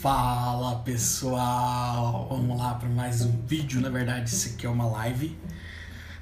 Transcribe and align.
Fala 0.00 0.76
pessoal, 0.76 2.26
vamos 2.30 2.58
lá 2.58 2.72
para 2.72 2.88
mais 2.88 3.20
um 3.20 3.32
vídeo. 3.46 3.82
Na 3.82 3.90
verdade, 3.90 4.30
isso 4.30 4.54
aqui 4.54 4.64
é 4.64 4.68
uma 4.70 4.86
live. 4.86 5.38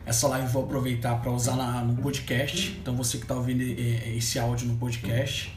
Essa 0.04 0.26
live 0.26 0.46
eu 0.48 0.52
vou 0.52 0.64
aproveitar 0.64 1.14
para 1.22 1.30
usar 1.30 1.54
na, 1.54 1.84
no 1.84 1.94
podcast. 2.02 2.76
Então, 2.82 2.96
você 2.96 3.18
que 3.18 3.22
está 3.22 3.36
ouvindo 3.36 3.62
esse 3.62 4.36
áudio 4.36 4.66
no 4.66 4.76
podcast, 4.78 5.56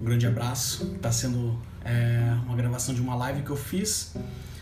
um 0.00 0.04
grande 0.06 0.26
abraço. 0.26 0.94
Está 0.96 1.12
sendo 1.12 1.60
é, 1.84 2.34
uma 2.46 2.56
gravação 2.56 2.94
de 2.94 3.02
uma 3.02 3.14
live 3.14 3.42
que 3.42 3.50
eu 3.50 3.56
fiz 3.56 4.14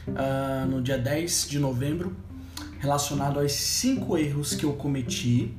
uh, 0.09 0.67
no 0.69 0.83
dia 0.83 0.99
10 0.99 1.51
de 1.51 1.61
novembro, 1.61 2.17
relacionado 2.81 3.39
aos 3.39 3.53
cinco 3.53 4.19
erros 4.19 4.57
que 4.57 4.65
eu 4.65 4.73
cometi 4.73 5.55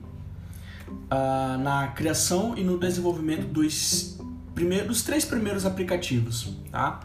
uh, 0.89 1.57
na 1.57 1.87
criação 1.95 2.57
e 2.57 2.65
no 2.65 2.77
desenvolvimento 2.77 3.47
dos 3.47 4.18
primeiros, 4.59 5.03
três 5.03 5.23
primeiros 5.23 5.65
aplicativos, 5.65 6.53
tá? 6.69 6.99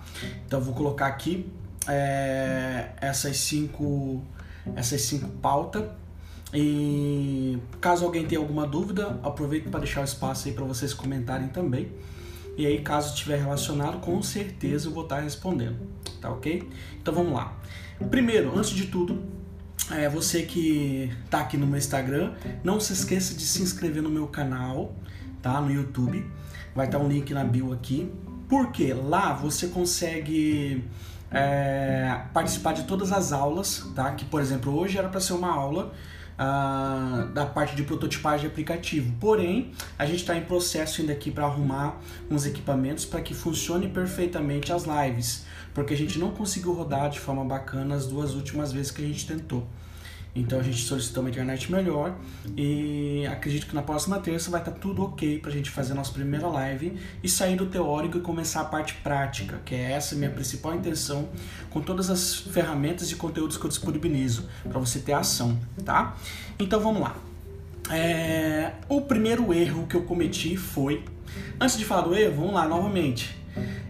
Então 0.45 0.61
vou 0.61 0.75
colocar 0.75 1.07
aqui 1.07 1.47
é, 1.87 2.89
essas 3.01 3.37
cinco 3.37 4.23
essas 4.75 5.03
cinco 5.03 5.29
pautas 5.41 5.85
e 6.53 7.59
caso 7.80 8.05
alguém 8.05 8.27
tenha 8.27 8.41
alguma 8.41 8.67
dúvida, 8.67 9.21
aproveito 9.23 9.71
para 9.71 9.80
deixar 9.80 10.01
o 10.01 10.05
espaço 10.05 10.49
aí 10.49 10.55
para 10.55 10.65
vocês 10.65 10.93
comentarem 10.93 11.49
também. 11.49 11.93
E 12.57 12.67
aí, 12.67 12.80
caso 12.80 13.15
estiver 13.15 13.39
relacionado, 13.39 14.01
com 14.01 14.23
certeza 14.23 14.89
eu 14.89 14.93
vou 14.93 15.02
estar 15.02 15.21
respondendo, 15.21 15.77
tá 16.21 16.30
ok? 16.30 16.69
Então 17.01 17.13
vamos 17.13 17.33
lá. 17.33 17.57
Primeiro, 18.11 18.57
antes 18.57 18.71
de 18.71 18.87
tudo, 18.87 19.23
é, 19.91 20.09
você 20.09 20.43
que 20.43 21.11
está 21.25 21.41
aqui 21.41 21.57
no 21.57 21.66
meu 21.66 21.79
Instagram, 21.79 22.33
não 22.63 22.79
se 22.79 22.93
esqueça 22.93 23.35
de 23.35 23.43
se 23.43 23.61
inscrever 23.61 24.02
no 24.02 24.11
meu 24.11 24.29
canal, 24.29 24.95
tá? 25.43 25.61
No 25.61 25.73
YouTube. 25.73 26.25
Vai 26.74 26.87
estar 26.87 26.98
um 26.98 27.09
link 27.09 27.33
na 27.33 27.45
bio 27.45 27.73
aqui. 27.73 28.10
Porque 28.49 28.93
lá 28.93 29.32
você 29.32 29.68
consegue 29.68 30.85
é, 31.30 32.21
participar 32.32 32.73
de 32.73 32.85
todas 32.85 33.12
as 33.12 33.32
aulas, 33.32 33.85
tá? 33.95 34.12
Que, 34.12 34.24
por 34.24 34.40
exemplo, 34.40 34.76
hoje 34.76 34.99
era 34.99 35.09
para 35.09 35.21
ser 35.21 35.32
uma 35.32 35.51
aula 35.51 35.93
uh, 36.34 37.32
da 37.32 37.46
parte 37.46 37.74
de 37.74 37.82
prototipagem 37.82 38.40
de 38.40 38.46
aplicativo. 38.46 39.15
Porém, 39.21 39.73
a 39.99 40.07
gente 40.07 40.21
está 40.21 40.37
em 40.37 40.43
processo 40.43 41.01
ainda 41.01 41.12
aqui 41.12 41.30
para 41.30 41.45
arrumar 41.45 42.01
uns 42.30 42.46
equipamentos 42.46 43.04
para 43.04 43.21
que 43.21 43.34
funcione 43.34 43.88
perfeitamente 43.88 44.73
as 44.73 44.84
lives, 44.84 45.45
porque 45.73 45.95
a 45.95 45.96
gente 45.96 46.18
não 46.18 46.30
conseguiu 46.30 46.73
rodar 46.73 47.10
de 47.10 47.18
forma 47.18 47.45
bacana 47.45 47.95
as 47.95 48.06
duas 48.06 48.34
últimas 48.34 48.73
vezes 48.73 48.90
que 48.90 49.02
a 49.02 49.06
gente 49.06 49.27
tentou. 49.27 49.66
Então 50.35 50.59
a 50.59 50.63
gente 50.63 50.79
solicitou 50.79 51.23
uma 51.23 51.30
internet 51.30 51.71
melhor 51.71 52.16
e 52.57 53.24
acredito 53.30 53.68
que 53.68 53.74
na 53.74 53.82
próxima 53.82 54.18
terça 54.18 54.51
vai 54.51 54.60
estar 54.60 54.73
tá 54.73 54.79
tudo 54.79 55.04
ok 55.04 55.38
para 55.38 55.51
a 55.51 55.52
gente 55.52 55.71
fazer 55.71 55.93
a 55.93 55.95
nossa 55.95 56.13
primeira 56.13 56.49
live 56.49 56.99
e 57.23 57.29
sair 57.29 57.54
do 57.54 57.66
teórico 57.66 58.18
e 58.18 58.21
começar 58.21 58.62
a 58.62 58.65
parte 58.65 58.95
prática, 58.95 59.60
que 59.65 59.77
é 59.77 59.93
essa 59.93 60.16
minha 60.16 60.30
principal 60.30 60.74
intenção 60.74 61.29
com 61.71 61.80
todas 61.80 62.10
as 62.10 62.35
ferramentas 62.35 63.12
e 63.12 63.15
conteúdos 63.15 63.57
que 63.57 63.65
eu 63.65 63.68
disponibilizo 63.68 64.49
para 64.69 64.78
você 64.81 64.99
ter 64.99 65.12
ação, 65.12 65.56
tá? 65.84 66.16
Então 66.59 66.81
vamos 66.81 67.03
lá. 67.03 67.16
É... 67.91 68.72
O 68.88 69.03
primeiro 69.03 69.55
erro 69.55 69.87
que 69.87 69.94
eu 69.94 70.03
cometi 70.03 70.56
foi, 70.56 71.05
antes 71.60 71.78
de 71.78 71.84
falar 71.84 72.03
do 72.03 72.15
erro, 72.15 72.34
vamos 72.37 72.55
lá 72.55 72.66
novamente. 72.66 73.38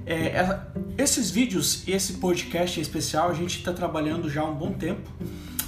É, 0.06 0.60
esses 0.98 1.30
vídeos 1.30 1.88
e 1.88 1.92
esse 1.92 2.14
podcast 2.14 2.78
em 2.78 2.82
especial 2.82 3.30
a 3.30 3.32
gente 3.32 3.56
está 3.56 3.72
trabalhando 3.72 4.28
já 4.28 4.42
há 4.42 4.44
um 4.44 4.54
bom 4.54 4.74
tempo 4.74 5.10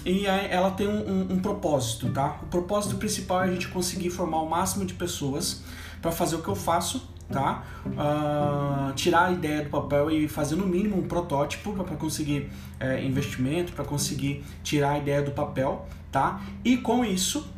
e 0.07 0.25
ela 0.25 0.71
tem 0.71 0.87
um, 0.87 1.11
um, 1.11 1.33
um, 1.33 1.39
propósito, 1.41 2.09
tá? 2.11 2.39
O 2.41 2.47
propósito 2.47 2.95
principal 2.97 3.43
é 3.43 3.49
a 3.49 3.53
gente 3.53 3.67
conseguir 3.67 4.09
formar 4.11 4.41
o 4.41 4.49
máximo 4.49 4.87
de 4.87 4.95
pessoas 4.95 5.65
para 6.01 6.13
fazer 6.13 6.37
o 6.37 6.43
que 6.43 6.49
eu 6.49 6.55
faço, 6.55 7.11
tá? 7.29 7.65
Uh, 7.85 8.95
tirar 8.95 9.27
a 9.27 9.33
ideia 9.33 9.65
do 9.65 9.71
papel 9.71 10.09
e 10.09 10.29
fazer 10.29 10.55
no 10.55 10.65
mínimo 10.65 10.97
um 10.97 11.09
protótipo 11.09 11.73
para 11.73 11.97
conseguir 11.97 12.49
é, 12.79 13.05
investimento, 13.05 13.73
para 13.73 13.85
conseguir 13.85 14.45
tirar 14.63 14.93
a 14.93 14.99
ideia 14.99 15.23
do 15.23 15.33
papel, 15.33 15.85
tá? 16.13 16.41
E 16.65 16.77
com 16.77 17.05
isso, 17.05 17.53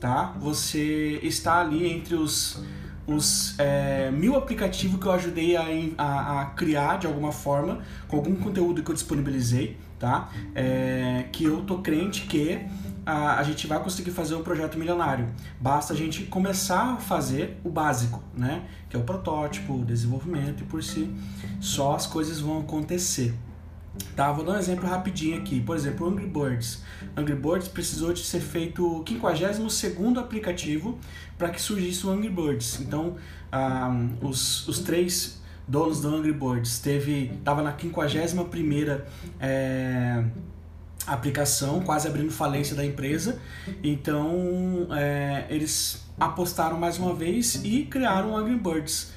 tá? 0.00 0.36
Você 0.38 1.18
está 1.24 1.60
ali 1.60 1.90
entre 1.92 2.14
os 2.14 2.62
os 3.08 3.58
é, 3.58 4.10
mil 4.10 4.36
aplicativos 4.36 5.00
que 5.00 5.06
eu 5.06 5.12
ajudei 5.12 5.56
a, 5.56 5.64
a, 5.96 6.42
a, 6.42 6.44
criar 6.44 6.98
de 6.98 7.06
alguma 7.06 7.32
forma, 7.32 7.80
com 8.06 8.18
algum 8.18 8.36
conteúdo 8.36 8.82
que 8.82 8.90
eu 8.90 8.94
disponibilizei, 8.94 9.78
tá? 9.98 10.30
É, 10.54 11.26
que 11.32 11.44
eu 11.44 11.62
tô 11.62 11.78
crente 11.78 12.22
que 12.22 12.60
a, 13.04 13.38
a, 13.38 13.42
gente 13.42 13.66
vai 13.66 13.82
conseguir 13.82 14.10
fazer 14.10 14.34
um 14.34 14.42
projeto 14.42 14.78
milionário. 14.78 15.26
Basta 15.60 15.92
a 15.92 15.96
gente 15.96 16.24
começar 16.24 16.94
a 16.94 16.96
fazer 16.96 17.58
o 17.64 17.70
básico, 17.70 18.22
né? 18.34 18.64
Que 18.88 18.96
é 18.96 18.98
o 18.98 19.02
protótipo, 19.02 19.74
o 19.74 19.84
desenvolvimento 19.84 20.62
e 20.62 20.66
por 20.66 20.82
si 20.82 21.10
só 21.60 21.94
as 21.94 22.06
coisas 22.06 22.40
vão 22.40 22.60
acontecer. 22.60 23.34
Tá, 24.14 24.30
vou 24.30 24.44
dar 24.44 24.52
um 24.52 24.58
exemplo 24.58 24.86
rapidinho 24.86 25.38
aqui. 25.38 25.60
Por 25.60 25.74
exemplo, 25.76 26.06
Angry 26.08 26.26
Birds. 26.26 26.82
Angry 27.16 27.34
Birds 27.34 27.68
precisou 27.68 28.12
de 28.12 28.20
ser 28.20 28.40
feito 28.40 28.86
o 28.86 29.04
52 29.06 30.18
aplicativo 30.18 30.98
para 31.36 31.50
que 31.50 31.60
surgisse 31.60 32.06
o 32.06 32.10
Angry 32.10 32.28
Birds. 32.28 32.80
Então, 32.80 33.16
um, 33.52 34.28
os, 34.28 34.68
os 34.68 34.80
três 34.80 35.37
donos 35.68 36.00
do 36.00 36.08
Angry 36.08 36.32
Birds 36.32 36.78
teve, 36.78 37.38
tava 37.44 37.62
na 37.62 37.76
51 37.78 39.00
é, 39.38 40.24
aplicação, 41.06 41.80
quase 41.80 42.08
abrindo 42.08 42.32
falência 42.32 42.74
da 42.74 42.84
empresa. 42.84 43.38
Então, 43.82 44.88
é, 44.90 45.46
eles 45.50 46.08
apostaram 46.18 46.78
mais 46.78 46.98
uma 46.98 47.14
vez 47.14 47.62
e 47.64 47.84
criaram 47.84 48.32
o 48.32 48.36
Angry 48.36 48.56
Birds. 48.56 49.12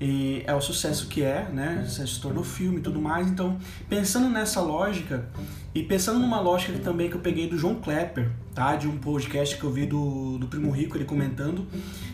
E 0.00 0.44
é 0.46 0.54
o 0.54 0.60
sucesso 0.60 1.08
que 1.08 1.22
é, 1.22 1.48
né? 1.52 1.84
Se 1.88 2.20
tornou 2.20 2.44
filme 2.44 2.78
e 2.78 2.80
tudo 2.80 3.00
mais. 3.00 3.28
Então, 3.28 3.58
pensando 3.88 4.28
nessa 4.28 4.60
lógica 4.60 5.28
e 5.74 5.82
pensando 5.82 6.20
numa 6.20 6.40
lógica 6.40 6.78
também 6.78 7.10
que 7.10 7.16
eu 7.16 7.20
peguei 7.20 7.48
do 7.48 7.58
João 7.58 7.74
Klepper, 7.74 8.30
tá? 8.54 8.76
De 8.76 8.86
um 8.86 8.96
podcast 8.96 9.56
que 9.56 9.64
eu 9.64 9.72
vi 9.72 9.86
do, 9.86 10.38
do 10.38 10.46
Primo 10.46 10.70
Rico, 10.70 10.96
ele 10.96 11.04
comentando. 11.04 11.66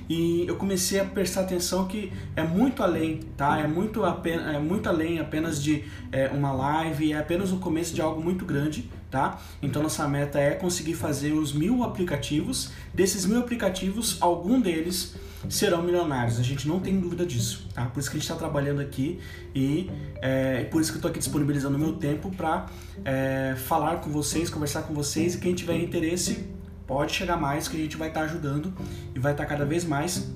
E 0.09 0.47
eu 0.47 0.57
comecei 0.57 0.99
a 0.99 1.05
prestar 1.05 1.43
atenção 1.43 1.87
que 1.87 2.11
é 2.35 2.43
muito 2.43 2.83
além, 2.83 3.21
tá? 3.37 3.59
É 3.59 3.67
muito, 3.67 4.03
apenas, 4.03 4.55
é 4.55 4.59
muito 4.59 4.89
além 4.89 5.19
apenas 5.19 5.63
de 5.63 5.85
é, 6.11 6.29
uma 6.29 6.53
live, 6.53 7.13
é 7.13 7.19
apenas 7.19 7.53
o 7.53 7.59
começo 7.59 7.95
de 7.95 8.01
algo 8.01 8.23
muito 8.23 8.47
grande, 8.47 8.91
tá? 9.11 9.39
Então, 9.61 9.83
nossa 9.83 10.09
meta 10.09 10.39
é 10.39 10.53
conseguir 10.53 10.95
fazer 10.95 11.33
os 11.33 11.53
mil 11.53 11.83
aplicativos. 11.85 12.71
Desses 12.95 13.27
mil 13.27 13.41
aplicativos, 13.41 14.17
algum 14.23 14.59
deles 14.59 15.15
serão 15.49 15.83
milionários. 15.83 16.39
A 16.39 16.43
gente 16.43 16.67
não 16.67 16.81
tem 16.81 16.99
dúvida 16.99 17.25
disso, 17.25 17.69
tá? 17.75 17.87
Por 17.87 18.01
isso 18.01 18.11
que 18.11 18.17
a 18.17 18.21
gente 18.21 18.29
está 18.31 18.37
trabalhando 18.37 18.81
aqui 18.81 19.21
e 19.55 19.91
é, 20.21 20.65
por 20.65 20.81
isso 20.81 20.91
que 20.91 20.97
eu 20.97 21.01
estou 21.01 21.11
aqui 21.11 21.19
disponibilizando 21.19 21.77
o 21.77 21.81
meu 21.81 21.93
tempo 21.95 22.31
para 22.31 22.67
é, 23.05 23.55
falar 23.57 23.97
com 23.97 24.11
vocês, 24.11 24.51
conversar 24.51 24.83
com 24.83 24.95
vocês 24.95 25.35
e 25.35 25.39
quem 25.39 25.55
tiver 25.55 25.77
interesse 25.79 26.49
pode 26.87 27.13
chegar 27.13 27.37
mais 27.37 27.69
que 27.69 27.77
a 27.77 27.81
gente 27.81 27.97
vai 27.97 28.09
estar 28.09 28.21
tá 28.21 28.27
ajudando 28.27 28.73
e 29.15 29.19
vai 29.19 29.33
estar 29.33 29.45
tá 29.45 29.49
cada 29.49 29.65
vez 29.65 29.85
mais 29.85 30.31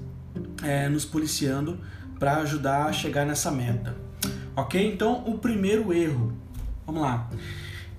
é, 0.62 0.88
nos 0.88 1.04
policiando 1.04 1.78
para 2.18 2.36
ajudar 2.38 2.86
a 2.86 2.92
chegar 2.92 3.24
nessa 3.24 3.50
meta. 3.50 3.96
Ok? 4.56 4.92
Então, 4.92 5.22
o 5.26 5.38
primeiro 5.38 5.92
erro, 5.92 6.32
vamos 6.84 7.02
lá. 7.02 7.30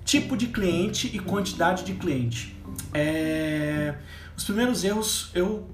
Tipo 0.04 0.36
de 0.36 0.48
cliente 0.48 1.10
e 1.14 1.18
quantidade 1.18 1.84
de 1.84 1.94
cliente. 1.94 2.56
É... 2.92 3.94
Os 4.36 4.44
primeiros 4.44 4.84
erros 4.84 5.30
eu 5.34 5.68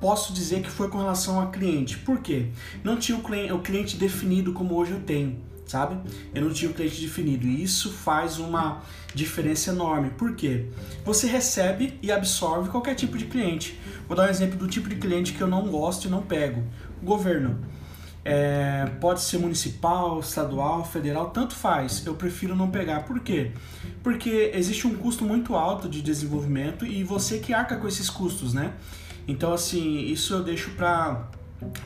posso 0.00 0.32
dizer 0.32 0.62
que 0.62 0.70
foi 0.70 0.88
com 0.88 0.98
relação 0.98 1.40
a 1.40 1.46
cliente. 1.46 1.98
Por 1.98 2.20
quê? 2.20 2.46
Não 2.82 2.96
tinha 2.96 3.18
o 3.18 3.22
cliente, 3.22 3.52
o 3.52 3.58
cliente 3.60 3.96
definido 3.96 4.52
como 4.52 4.74
hoje 4.74 4.92
eu 4.92 5.00
tenho, 5.00 5.38
sabe? 5.66 5.98
Eu 6.34 6.44
não 6.44 6.52
tinha 6.52 6.70
o 6.70 6.74
cliente 6.74 7.00
definido 7.00 7.46
e 7.46 7.62
isso 7.62 7.92
faz 7.92 8.38
uma 8.38 8.82
diferença 9.14 9.70
enorme. 9.70 10.10
Por 10.10 10.34
quê? 10.34 10.66
Você 11.04 11.26
recebe 11.26 11.98
e 12.02 12.12
absorve 12.12 12.70
qualquer 12.70 12.94
tipo 12.94 13.18
de 13.18 13.24
cliente. 13.24 13.78
Vou 14.06 14.16
dar 14.16 14.26
um 14.26 14.30
exemplo 14.30 14.56
do 14.56 14.68
tipo 14.68 14.88
de 14.88 14.96
cliente 14.96 15.32
que 15.32 15.40
eu 15.40 15.48
não 15.48 15.68
gosto 15.68 16.06
e 16.06 16.10
não 16.10 16.22
pego. 16.22 16.62
O 17.02 17.04
governo. 17.04 17.58
É, 18.24 18.84
pode 19.00 19.22
ser 19.22 19.38
municipal, 19.38 20.20
estadual, 20.20 20.84
federal, 20.84 21.30
tanto 21.30 21.54
faz. 21.54 22.04
Eu 22.04 22.14
prefiro 22.14 22.54
não 22.54 22.70
pegar. 22.70 23.04
Por 23.04 23.20
quê? 23.20 23.52
Porque 24.02 24.52
existe 24.54 24.86
um 24.86 24.94
custo 24.94 25.24
muito 25.24 25.54
alto 25.54 25.88
de 25.88 26.02
desenvolvimento 26.02 26.84
e 26.84 27.02
você 27.02 27.38
que 27.38 27.54
arca 27.54 27.76
com 27.76 27.88
esses 27.88 28.10
custos, 28.10 28.52
né? 28.52 28.74
Então, 29.28 29.52
assim, 29.52 30.00
isso 30.00 30.34
eu 30.34 30.42
deixo 30.42 30.70
para 30.70 31.28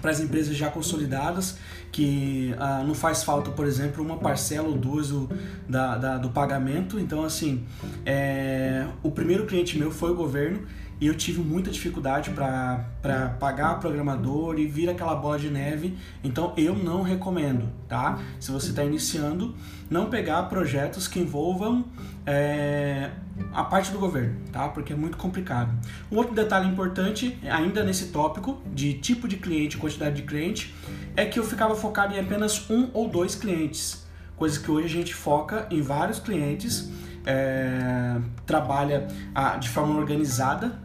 para 0.01 0.11
as 0.11 0.21
empresas 0.21 0.55
já 0.55 0.71
consolidadas, 0.71 1.57
que 1.91 2.55
ah, 2.59 2.85
não 2.87 2.95
faz 2.95 3.25
falta, 3.25 3.51
por 3.51 3.67
exemplo, 3.67 4.05
uma 4.05 4.19
parcela 4.19 4.69
ou 4.69 4.77
duas 4.77 5.09
do, 5.09 5.31
da, 5.69 5.97
da, 5.97 6.19
do 6.19 6.29
pagamento. 6.31 7.01
Então, 7.01 7.25
assim, 7.25 7.65
é, 8.05 8.87
o 9.03 9.11
primeiro 9.11 9.47
cliente 9.47 9.79
meu 9.79 9.91
foi 9.91 10.11
o 10.11 10.15
governo 10.15 10.67
e 11.03 11.07
eu 11.09 11.17
tive 11.17 11.41
muita 11.41 11.69
dificuldade 11.69 12.31
para 12.31 13.37
pagar 13.41 13.81
programador 13.81 14.57
e 14.57 14.69
vir 14.69 14.89
aquela 14.89 15.17
bola 15.17 15.37
de 15.37 15.51
neve. 15.51 15.99
Então 16.23 16.55
eu 16.57 16.77
não 16.77 17.03
recomendo, 17.03 17.69
tá? 17.89 18.21
Se 18.39 18.53
você 18.53 18.71
está 18.71 18.85
iniciando, 18.85 19.53
não 19.91 20.09
pegar 20.09 20.45
projetos 20.45 21.09
que 21.09 21.19
envolvam 21.19 21.87
é, 22.25 23.11
a 23.53 23.65
parte 23.65 23.91
do 23.91 23.99
governo, 23.99 24.37
tá? 24.53 24.69
Porque 24.69 24.93
é 24.93 24.97
muito 24.97 25.17
complicado. 25.17 25.77
Um 26.09 26.19
outro 26.19 26.37
detalhe 26.37 26.69
importante, 26.69 27.37
ainda 27.51 27.83
nesse 27.83 28.13
tópico 28.13 28.63
de 28.73 28.95
tipo 28.95 29.27
de 29.27 29.39
cliente, 29.39 29.79
quantidade 29.79 30.15
de 30.15 30.23
cliente, 30.23 30.73
é 31.17 31.25
que 31.25 31.37
eu 31.37 31.43
ficava 31.43 31.75
focado 31.75 32.15
em 32.15 32.21
apenas 32.21 32.71
um 32.71 32.89
ou 32.95 33.09
dois 33.09 33.35
clientes. 33.35 34.07
coisa 34.37 34.61
que 34.61 34.71
hoje 34.71 34.87
a 34.87 35.01
gente 35.01 35.15
foca 35.15 35.67
em 35.69 35.83
vários 35.83 36.21
clientes, 36.21 36.89
é, 37.27 38.21
trabalha 38.47 39.09
a, 39.35 39.57
de 39.57 39.69
forma 39.69 39.99
organizada, 39.99 40.81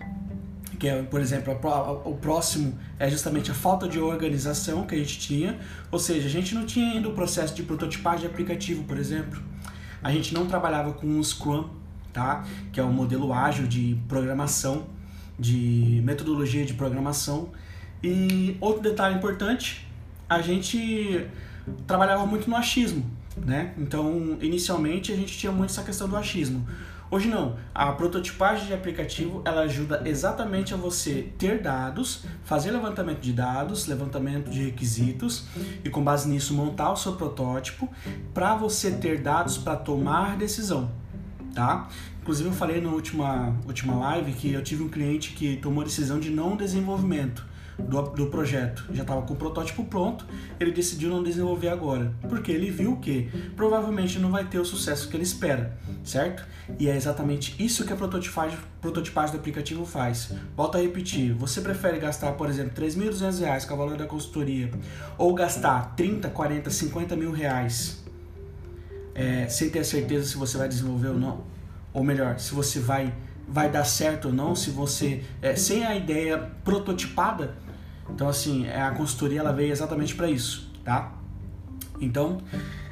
que 0.79 0.87
é, 0.87 1.01
por 1.01 1.19
exemplo, 1.19 1.53
o 2.05 2.15
próximo 2.15 2.77
é 2.99 3.09
justamente 3.09 3.49
a 3.49 3.53
falta 3.53 3.87
de 3.87 3.99
organização 3.99 4.85
que 4.85 4.95
a 4.95 4.97
gente 4.97 5.19
tinha, 5.19 5.59
ou 5.91 5.99
seja, 5.99 6.27
a 6.27 6.29
gente 6.29 6.53
não 6.53 6.65
tinha 6.65 6.91
ainda 6.93 7.09
o 7.09 7.13
processo 7.13 7.55
de 7.55 7.63
prototipagem 7.63 8.21
de 8.21 8.27
aplicativo, 8.27 8.83
por 8.83 8.97
exemplo, 8.97 9.41
a 10.03 10.11
gente 10.11 10.33
não 10.33 10.45
trabalhava 10.45 10.93
com 10.93 11.19
o 11.19 11.23
Scrum, 11.23 11.67
tá? 12.13 12.45
que 12.71 12.79
é 12.79 12.83
o 12.83 12.91
modelo 12.91 13.33
ágil 13.33 13.67
de 13.67 13.97
programação, 14.07 14.85
de 15.39 16.01
metodologia 16.03 16.65
de 16.65 16.73
programação, 16.73 17.49
e 18.03 18.55
outro 18.61 18.81
detalhe 18.81 19.15
importante, 19.15 19.87
a 20.29 20.41
gente 20.41 21.27
trabalhava 21.87 22.25
muito 22.25 22.49
no 22.49 22.55
achismo, 22.55 23.05
né? 23.35 23.73
Então, 23.77 24.37
inicialmente 24.41 25.11
a 25.11 25.15
gente 25.15 25.37
tinha 25.37 25.51
muito 25.51 25.71
essa 25.71 25.83
questão 25.83 26.07
do 26.07 26.15
achismo. 26.15 26.67
Hoje 27.09 27.29
não, 27.29 27.55
a 27.73 27.89
prototipagem 27.93 28.67
de 28.67 28.73
aplicativo 28.73 29.41
ela 29.45 29.61
ajuda 29.61 30.01
exatamente 30.03 30.73
a 30.73 30.77
você 30.77 31.29
ter 31.37 31.61
dados, 31.61 32.25
fazer 32.43 32.71
levantamento 32.71 33.21
de 33.21 33.31
dados, 33.31 33.87
levantamento 33.87 34.49
de 34.49 34.65
requisitos 34.65 35.45
e 35.85 35.89
com 35.89 36.03
base 36.03 36.27
nisso 36.27 36.53
montar 36.53 36.91
o 36.91 36.97
seu 36.97 37.13
protótipo 37.13 37.89
para 38.33 38.55
você 38.55 38.91
ter 38.91 39.21
dados 39.21 39.57
para 39.57 39.77
tomar 39.77 40.35
decisão, 40.35 40.91
tá? 41.55 41.87
Inclusive 42.21 42.49
eu 42.49 42.53
falei 42.53 42.81
na 42.81 42.89
última, 42.89 43.55
última 43.65 43.95
live 43.95 44.33
que 44.33 44.51
eu 44.51 44.61
tive 44.61 44.83
um 44.83 44.89
cliente 44.89 45.31
que 45.31 45.55
tomou 45.55 45.85
decisão 45.85 46.19
de 46.19 46.29
não 46.29 46.57
desenvolvimento 46.57 47.45
do, 47.77 48.01
do 48.01 48.27
projeto. 48.27 48.85
Já 48.91 49.03
estava 49.03 49.21
com 49.21 49.33
o 49.33 49.37
protótipo 49.37 49.83
pronto, 49.85 50.25
ele 50.59 50.71
decidiu 50.71 51.09
não 51.09 51.23
desenvolver 51.23 51.69
agora, 51.69 52.11
porque 52.29 52.51
ele 52.51 52.71
viu 52.71 52.97
que 52.97 53.29
provavelmente 53.55 54.19
não 54.19 54.31
vai 54.31 54.45
ter 54.45 54.59
o 54.59 54.65
sucesso 54.65 55.07
que 55.09 55.15
ele 55.15 55.23
espera, 55.23 55.77
certo? 56.03 56.45
E 56.79 56.89
é 56.89 56.95
exatamente 56.95 57.55
isso 57.63 57.85
que 57.85 57.93
a 57.93 57.95
prototipagem, 57.95 58.57
prototipagem 58.81 59.35
do 59.35 59.39
aplicativo 59.39 59.85
faz. 59.85 60.31
Volto 60.55 60.77
a 60.77 60.81
repetir, 60.81 61.33
você 61.33 61.61
prefere 61.61 61.99
gastar, 61.99 62.33
por 62.33 62.49
exemplo, 62.49 62.71
R$ 62.75 62.87
3.200 62.89 63.67
com 63.67 63.73
o 63.73 63.77
valor 63.77 63.97
da 63.97 64.05
consultoria, 64.05 64.71
ou 65.17 65.33
gastar 65.33 65.95
30, 65.95 66.29
40, 66.29 66.69
50 66.69 67.15
mil 67.15 67.31
reais 67.31 68.03
é, 69.17 69.47
sem 69.49 69.69
ter 69.69 69.79
a 69.79 69.83
certeza 69.83 70.27
se 70.27 70.37
você 70.37 70.57
vai 70.57 70.67
desenvolver 70.67 71.07
ou 71.07 71.17
não? 71.19 71.43
Ou 71.91 72.03
melhor, 72.03 72.37
se 72.39 72.53
você 72.53 72.79
vai 72.79 73.13
vai 73.49 73.69
dar 73.69 73.85
certo 73.85 74.25
ou 74.27 74.33
não, 74.33 74.53
se 74.53 74.69
você 74.69 75.23
é, 75.41 75.55
sem 75.55 75.85
a 75.85 75.95
ideia 75.95 76.51
prototipada 76.65 77.55
então, 78.09 78.27
assim, 78.27 78.65
é, 78.65 78.81
a 78.81 78.91
consultoria 78.91 79.39
ela 79.39 79.51
veio 79.51 79.71
exatamente 79.71 80.15
para 80.15 80.29
isso, 80.29 80.71
tá? 80.83 81.13
Então, 81.99 82.41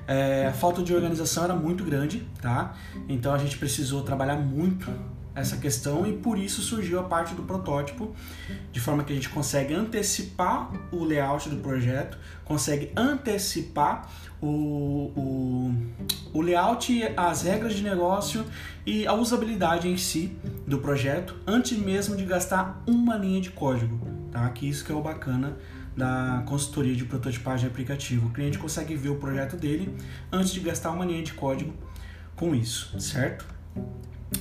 é, 0.07 0.47
a 0.47 0.53
falta 0.53 0.83
de 0.83 0.93
organização 0.93 1.43
era 1.43 1.55
muito 1.55 1.83
grande, 1.83 2.27
tá? 2.41 2.75
Então 3.09 3.33
a 3.33 3.37
gente 3.37 3.57
precisou 3.57 4.03
trabalhar 4.03 4.35
muito 4.35 4.91
essa 5.35 5.57
questão 5.57 6.07
e 6.07 6.13
por 6.13 6.39
isso 6.39 6.61
surgiu 6.61 6.99
a 6.99 7.03
parte 7.03 7.35
do 7.35 7.43
protótipo, 7.43 8.15
de 8.71 8.79
forma 8.79 9.03
que 9.03 9.11
a 9.11 9.15
gente 9.15 9.29
consegue 9.29 9.73
antecipar 9.73 10.71
o 10.91 11.03
layout 11.03 11.49
do 11.49 11.57
projeto, 11.57 12.17
consegue 12.45 12.91
antecipar 12.95 14.09
o, 14.41 15.11
o, 15.15 15.75
o 16.33 16.41
layout, 16.41 17.03
as 17.17 17.41
regras 17.41 17.73
de 17.73 17.83
negócio 17.83 18.45
e 18.85 19.05
a 19.05 19.13
usabilidade 19.13 19.87
em 19.87 19.97
si 19.97 20.37
do 20.65 20.79
projeto, 20.79 21.35
antes 21.45 21.77
mesmo 21.77 22.15
de 22.15 22.25
gastar 22.25 22.81
uma 22.87 23.17
linha 23.17 23.41
de 23.41 23.51
código 23.51 24.15
tá? 24.35 24.49
Que 24.49 24.67
isso 24.67 24.83
que 24.83 24.91
é 24.91 24.95
o 24.95 25.01
bacana 25.01 25.57
da 25.95 26.43
consultoria 26.45 26.93
de 26.93 27.05
prototipagem 27.05 27.67
de 27.67 27.71
aplicativo. 27.71 28.27
O 28.27 28.31
cliente 28.31 28.57
consegue 28.57 28.95
ver 28.95 29.09
o 29.09 29.15
projeto 29.15 29.55
dele 29.55 29.95
antes 30.29 30.51
de 30.51 30.59
gastar 30.59 30.91
uma 30.91 31.05
linha 31.05 31.23
de 31.23 31.33
código 31.33 31.73
com 32.35 32.53
isso, 32.53 32.99
certo? 32.99 33.45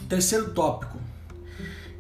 Terceiro 0.09 0.51
tópico 0.51 0.99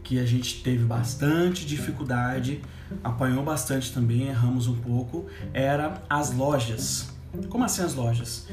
que 0.02 0.19
a 0.19 0.26
gente 0.26 0.62
teve 0.62 0.84
bastante 0.84 1.64
dificuldade, 1.64 2.60
apanhou 3.02 3.42
bastante 3.42 3.92
também, 3.92 4.28
erramos 4.28 4.66
um 4.66 4.76
pouco, 4.76 5.26
era 5.52 6.02
as 6.08 6.32
lojas. 6.32 7.08
Como 7.48 7.64
assim 7.64 7.82
as 7.82 7.94
lojas? 7.94 8.46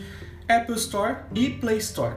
Apple 0.48 0.76
Store 0.76 1.18
e 1.36 1.50
Play 1.50 1.78
Store. 1.78 2.16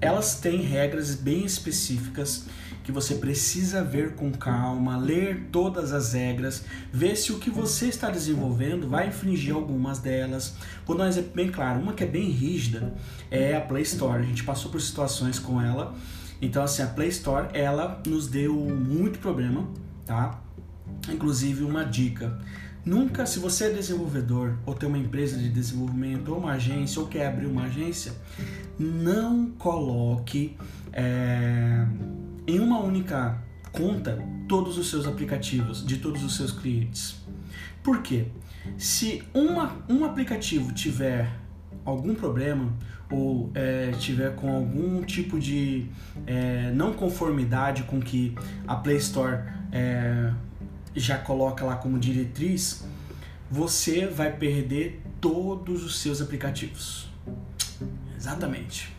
Elas 0.00 0.38
têm 0.38 0.60
regras 0.60 1.14
bem 1.14 1.44
específicas 1.44 2.46
que 2.84 2.92
você 2.92 3.14
precisa 3.14 3.82
ver 3.82 4.14
com 4.14 4.30
calma, 4.30 4.98
ler 4.98 5.48
todas 5.50 5.90
as 5.90 6.12
regras, 6.12 6.64
ver 6.92 7.16
se 7.16 7.32
o 7.32 7.38
que 7.38 7.48
você 7.48 7.86
está 7.86 8.10
desenvolvendo 8.10 8.86
vai 8.86 9.08
infringir 9.08 9.54
algumas 9.54 9.98
delas. 9.98 10.54
Vou 10.84 10.94
dar 10.94 11.04
um 11.04 11.08
exemplo 11.08 11.32
bem 11.34 11.50
claro, 11.50 11.80
uma 11.80 11.94
que 11.94 12.04
é 12.04 12.06
bem 12.06 12.28
rígida 12.28 12.92
é 13.30 13.56
a 13.56 13.60
Play 13.62 13.84
Store. 13.84 14.22
A 14.22 14.26
gente 14.26 14.44
passou 14.44 14.70
por 14.70 14.80
situações 14.82 15.38
com 15.38 15.60
ela. 15.60 15.94
Então 16.40 16.62
assim, 16.62 16.82
a 16.82 16.86
Play 16.86 17.08
Store, 17.08 17.48
ela 17.52 18.02
nos 18.06 18.28
deu 18.28 18.54
muito 18.54 19.18
problema, 19.18 19.68
tá? 20.04 20.40
Inclusive 21.08 21.64
uma 21.64 21.84
dica. 21.84 22.38
Nunca, 22.84 23.24
se 23.24 23.38
você 23.38 23.64
é 23.64 23.70
desenvolvedor 23.70 24.58
ou 24.66 24.74
tem 24.74 24.86
uma 24.86 24.98
empresa 24.98 25.38
de 25.38 25.48
desenvolvimento 25.48 26.28
ou 26.28 26.38
uma 26.38 26.52
agência 26.52 27.00
ou 27.00 27.08
quer 27.08 27.28
abrir 27.28 27.46
uma 27.46 27.64
agência, 27.64 28.12
não 28.78 29.50
coloque 29.52 30.54
é, 30.92 31.86
em 32.46 32.60
uma 32.60 32.80
única 32.80 33.42
conta 33.72 34.22
todos 34.46 34.76
os 34.76 34.90
seus 34.90 35.06
aplicativos 35.06 35.84
de 35.84 35.96
todos 35.96 36.22
os 36.22 36.36
seus 36.36 36.52
clientes. 36.52 37.16
Por 37.82 38.02
quê? 38.02 38.26
Se 38.76 39.22
uma, 39.32 39.78
um 39.88 40.04
aplicativo 40.04 40.72
tiver 40.72 41.30
algum 41.84 42.14
problema 42.14 42.72
ou 43.14 43.50
é, 43.54 43.92
tiver 43.98 44.34
com 44.34 44.50
algum 44.52 45.02
tipo 45.02 45.38
de 45.38 45.86
é, 46.26 46.72
não 46.74 46.92
conformidade 46.92 47.84
com 47.84 48.00
que 48.00 48.34
a 48.66 48.74
Play 48.74 48.96
Store 48.96 49.38
é, 49.70 50.32
já 50.94 51.18
coloca 51.18 51.64
lá 51.64 51.76
como 51.76 51.98
diretriz, 51.98 52.84
você 53.50 54.06
vai 54.06 54.32
perder 54.32 55.00
todos 55.20 55.84
os 55.84 56.00
seus 56.00 56.20
aplicativos. 56.20 57.08
Exatamente. 58.16 58.92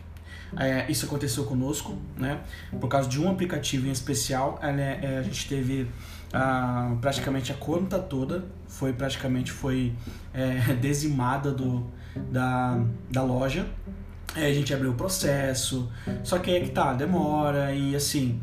É, 0.56 0.90
isso 0.90 1.04
aconteceu 1.04 1.44
conosco, 1.44 1.98
né? 2.16 2.40
Por 2.80 2.88
causa 2.88 3.08
de 3.08 3.20
um 3.20 3.30
aplicativo 3.30 3.86
em 3.86 3.90
especial, 3.90 4.58
é, 4.62 5.18
a 5.18 5.22
gente 5.22 5.48
teve 5.48 5.88
praticamente 7.00 7.52
a 7.52 7.54
conta 7.54 7.98
toda 7.98 8.44
foi 8.76 8.92
praticamente 8.92 9.50
foi 9.50 9.94
é, 10.34 10.74
dizimada 10.80 11.50
do, 11.50 11.86
da, 12.30 12.78
da 13.10 13.22
loja. 13.22 13.66
A 14.34 14.52
gente 14.52 14.72
abriu 14.74 14.90
o 14.90 14.94
processo, 14.94 15.90
só 16.22 16.38
que 16.38 16.50
aí 16.50 16.56
é 16.56 16.60
que 16.60 16.70
tá, 16.70 16.92
demora 16.92 17.74
e 17.74 17.94
assim. 17.94 18.40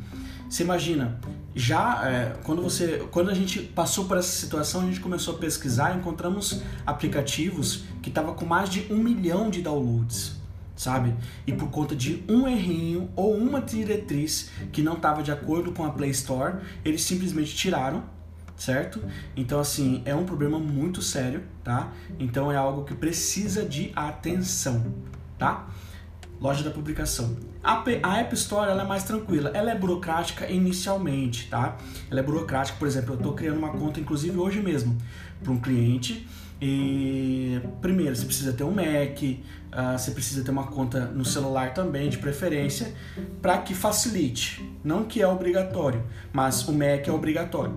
Você 0.49 0.63
imagina, 0.63 1.19
já 1.55 2.07
é, 2.07 2.35
quando 2.43 2.61
você 2.61 3.07
quando 3.11 3.29
a 3.29 3.33
gente 3.33 3.59
passou 3.59 4.05
por 4.05 4.17
essa 4.17 4.29
situação 4.29 4.81
a 4.81 4.85
gente 4.85 4.99
começou 4.99 5.35
a 5.35 5.37
pesquisar 5.39 5.95
encontramos 5.95 6.61
aplicativos 6.85 7.85
que 8.01 8.09
estavam 8.09 8.35
com 8.35 8.45
mais 8.45 8.69
de 8.69 8.85
um 8.91 8.97
milhão 8.97 9.49
de 9.49 9.61
downloads 9.61 10.43
sabe? 10.75 11.15
E 11.45 11.53
por 11.53 11.69
conta 11.69 11.95
de 11.95 12.23
um 12.27 12.47
errinho 12.47 13.09
ou 13.15 13.35
uma 13.35 13.61
diretriz 13.61 14.49
que 14.71 14.81
não 14.81 14.93
estava 14.93 15.21
de 15.21 15.31
acordo 15.31 15.71
com 15.71 15.85
a 15.85 15.91
Play 15.91 16.09
Store, 16.11 16.57
eles 16.83 17.03
simplesmente 17.03 17.55
tiraram, 17.55 18.03
certo? 18.55 19.01
Então 19.35 19.59
assim, 19.59 20.01
é 20.05 20.15
um 20.15 20.25
problema 20.25 20.59
muito 20.59 21.01
sério, 21.01 21.43
tá? 21.63 21.91
Então 22.19 22.51
é 22.51 22.55
algo 22.55 22.83
que 22.83 22.95
precisa 22.95 23.63
de 23.63 23.91
atenção, 23.95 24.93
tá? 25.37 25.67
Loja 26.39 26.63
da 26.63 26.71
publicação. 26.71 27.37
A, 27.63 27.83
App 28.19 28.33
Store 28.35 28.69
ela 28.69 28.83
é 28.83 28.85
mais 28.85 29.03
tranquila, 29.03 29.51
ela 29.53 29.71
é 29.71 29.75
burocrática 29.75 30.49
inicialmente, 30.49 31.47
tá? 31.49 31.77
Ela 32.11 32.19
é 32.19 32.23
burocrática, 32.23 32.77
por 32.77 32.87
exemplo, 32.87 33.13
eu 33.13 33.17
estou 33.17 33.33
criando 33.33 33.57
uma 33.57 33.69
conta, 33.69 33.99
inclusive 33.99 34.37
hoje 34.37 34.61
mesmo, 34.61 34.97
para 35.41 35.51
um 35.51 35.59
cliente 35.59 36.27
e 36.65 37.59
primeiro, 37.81 38.15
você 38.15 38.25
precisa 38.25 38.53
ter 38.53 38.63
um 38.63 38.71
Mac, 38.71 39.21
uh, 39.21 39.97
você 39.97 40.11
precisa 40.11 40.45
ter 40.45 40.51
uma 40.51 40.67
conta 40.67 41.07
no 41.07 41.25
celular 41.25 41.73
também, 41.73 42.09
de 42.09 42.17
preferência, 42.17 42.93
para 43.41 43.57
que 43.57 43.75
facilite. 43.75 44.63
Não 44.81 45.03
que 45.03 45.21
é 45.21 45.27
obrigatório, 45.27 46.01
mas 46.31 46.65
o 46.65 46.71
Mac 46.71 47.05
é 47.05 47.11
obrigatório. 47.11 47.73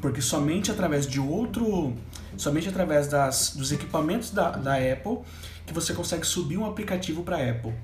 Porque 0.00 0.22
somente 0.22 0.70
através 0.70 1.08
de 1.08 1.18
outro, 1.18 1.92
somente 2.38 2.68
através 2.68 3.08
das, 3.08 3.54
dos 3.54 3.72
equipamentos 3.72 4.30
da, 4.30 4.52
da 4.52 4.76
Apple, 4.76 5.18
que 5.66 5.74
você 5.74 5.92
consegue 5.92 6.26
subir 6.26 6.56
um 6.56 6.64
aplicativo 6.64 7.22
para 7.22 7.36
Apple. 7.36 7.74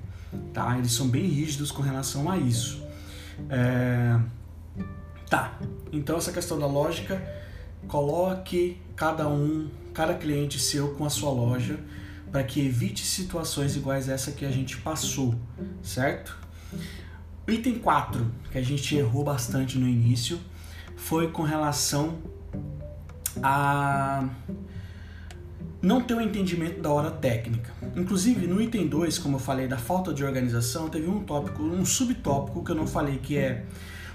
Tá? 0.51 0.75
Eles 0.77 0.91
são 0.93 1.07
bem 1.07 1.27
rígidos 1.27 1.71
com 1.71 1.83
relação 1.83 2.31
a 2.31 2.37
isso. 2.37 2.83
É... 3.49 4.19
Tá, 5.29 5.59
então 5.91 6.17
essa 6.17 6.31
questão 6.31 6.57
da 6.57 6.67
lógica, 6.67 7.21
coloque 7.87 8.81
cada 8.95 9.27
um 9.27 9.69
cada 9.93 10.13
cliente 10.13 10.59
seu 10.59 10.93
com 10.95 11.05
a 11.05 11.09
sua 11.09 11.31
loja 11.31 11.79
para 12.31 12.43
que 12.43 12.65
evite 12.65 13.05
situações 13.05 13.75
iguais 13.75 14.09
a 14.09 14.13
essa 14.13 14.31
que 14.31 14.45
a 14.45 14.51
gente 14.51 14.77
passou, 14.77 15.35
certo? 15.81 16.37
Item 17.47 17.79
4, 17.79 18.29
que 18.51 18.57
a 18.57 18.61
gente 18.61 18.95
errou 18.95 19.23
bastante 19.23 19.77
no 19.77 19.87
início, 19.87 20.39
foi 20.97 21.31
com 21.31 21.43
relação 21.43 22.17
a 23.41 24.27
não 25.81 26.01
ter 26.01 26.15
o 26.15 26.17
um 26.17 26.21
entendimento 26.21 26.81
da 26.81 26.89
hora 26.89 27.11
técnica. 27.11 27.71
Inclusive, 27.95 28.47
no 28.47 28.61
item 28.61 28.87
2, 28.87 29.19
como 29.19 29.35
eu 29.35 29.39
falei 29.39 29.67
da 29.67 29.77
falta 29.77 30.13
de 30.13 30.23
organização, 30.23 30.89
teve 30.89 31.07
um 31.07 31.19
tópico, 31.23 31.61
um 31.61 31.85
subtópico 31.85 32.63
que 32.63 32.71
eu 32.71 32.75
não 32.75 32.87
falei, 32.87 33.19
que 33.19 33.37
é 33.37 33.65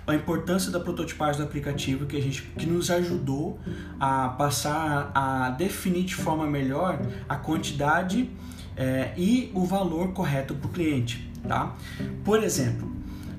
a 0.06 0.14
importância 0.14 0.70
da 0.70 0.80
prototipagem 0.80 1.40
do 1.40 1.46
aplicativo 1.46 2.06
que 2.06 2.16
a 2.16 2.20
gente 2.20 2.42
que 2.42 2.66
nos 2.66 2.90
ajudou 2.90 3.58
a 3.98 4.28
passar 4.30 5.12
a 5.14 5.50
definir 5.50 6.04
de 6.04 6.14
forma 6.14 6.46
melhor 6.46 7.00
a 7.28 7.36
quantidade 7.36 8.28
é, 8.76 9.12
e 9.16 9.50
o 9.54 9.64
valor 9.64 10.12
correto 10.12 10.54
para 10.54 10.68
o 10.68 10.72
cliente, 10.72 11.30
tá? 11.46 11.76
Por 12.24 12.42
exemplo, 12.42 12.90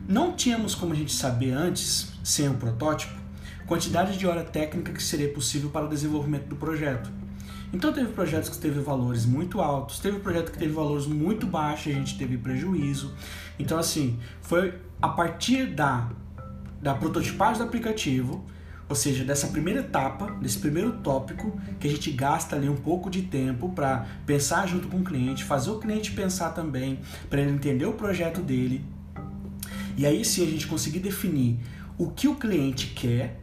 não 0.07 0.33
tínhamos 0.33 0.75
como 0.75 0.93
a 0.93 0.95
gente 0.95 1.13
saber 1.13 1.51
antes, 1.51 2.13
sem 2.23 2.47
o 2.47 2.53
protótipo, 2.53 3.19
quantidade 3.72 4.18
de 4.18 4.28
hora 4.28 4.44
técnica 4.44 4.92
que 4.92 5.01
seria 5.01 5.30
possível 5.30 5.70
para 5.70 5.86
o 5.86 5.88
desenvolvimento 5.88 6.44
do 6.44 6.58
projeto. 6.58 7.10
Então 7.72 7.94
teve 7.94 8.12
projetos 8.12 8.50
que 8.50 8.58
teve 8.58 8.82
valores 8.82 9.25
muito 9.25 9.62
altos, 9.62 9.98
teve 9.98 10.20
projeto 10.20 10.51
que 10.51 10.58
teve 10.58 10.74
valores 10.74 11.06
muito 11.06 11.48
baixos, 11.48 11.94
a 11.94 11.96
gente 11.96 12.18
teve 12.18 12.38
prejuízo. 12.38 13.13
Então 13.58 13.80
assim, 13.80 14.20
foi 14.42 14.74
a 15.01 15.08
partir 15.08 15.68
da 15.68 16.10
da 16.82 16.94
prototipagem 16.94 17.60
do 17.60 17.63
aplicativo, 17.63 18.44
ou 18.90 18.96
seja, 18.96 19.24
dessa 19.24 19.48
primeira 19.48 19.80
etapa, 19.80 20.30
desse 20.42 20.60
primeiro 20.60 20.98
tópico, 20.98 21.58
que 21.80 21.88
a 21.88 21.92
gente 21.92 22.12
gasta 22.12 22.58
ali 22.58 22.68
um 22.68 22.75
pouco 22.75 23.10
de 23.10 23.22
tempo 23.22 23.70
para 23.70 24.06
pensar 24.25 24.68
junto 24.68 24.90
com 24.90 24.98
o 24.98 25.04
cliente, 25.06 25.46
fazer 25.46 25.72
o 25.72 25.80
cliente 25.80 26.12
pensar 26.12 26.50
também, 26.50 27.00
para 27.30 27.40
ele 27.40 27.51
entender 27.51 27.86
o 27.86 27.94
projeto 27.94 28.42
dele. 28.42 28.84
E 29.96 30.06
aí 30.06 30.25
sim 30.25 30.44
a 30.46 30.50
gente 30.50 30.68
conseguir 30.68 31.00
definir 31.00 31.58
o 31.98 32.10
que 32.10 32.28
o 32.28 32.36
cliente 32.36 32.88
quer 32.88 33.40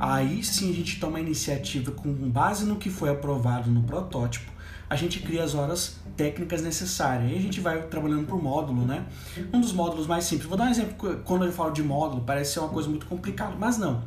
Aí 0.00 0.42
sim 0.44 0.70
a 0.70 0.74
gente 0.74 1.00
toma 1.00 1.18
a 1.18 1.20
iniciativa 1.20 1.90
com 1.92 2.12
base 2.30 2.64
no 2.64 2.76
que 2.76 2.90
foi 2.90 3.10
aprovado 3.10 3.70
no 3.70 3.82
protótipo, 3.82 4.50
a 4.88 4.96
gente 4.96 5.20
cria 5.20 5.44
as 5.44 5.54
horas 5.54 5.96
técnicas 6.16 6.62
necessárias. 6.62 7.30
Aí 7.30 7.38
a 7.38 7.42
gente 7.42 7.60
vai 7.60 7.82
trabalhando 7.82 8.26
por 8.26 8.42
módulo, 8.42 8.86
né? 8.86 9.04
Um 9.52 9.60
dos 9.60 9.72
módulos 9.72 10.06
mais 10.06 10.24
simples. 10.24 10.48
Vou 10.48 10.56
dar 10.56 10.64
um 10.64 10.70
exemplo, 10.70 11.20
quando 11.24 11.44
eu 11.44 11.52
falo 11.52 11.70
de 11.72 11.82
módulo, 11.82 12.22
parece 12.22 12.54
ser 12.54 12.60
uma 12.60 12.68
coisa 12.68 12.88
muito 12.88 13.06
complicada, 13.06 13.54
mas 13.58 13.76
não. 13.76 14.02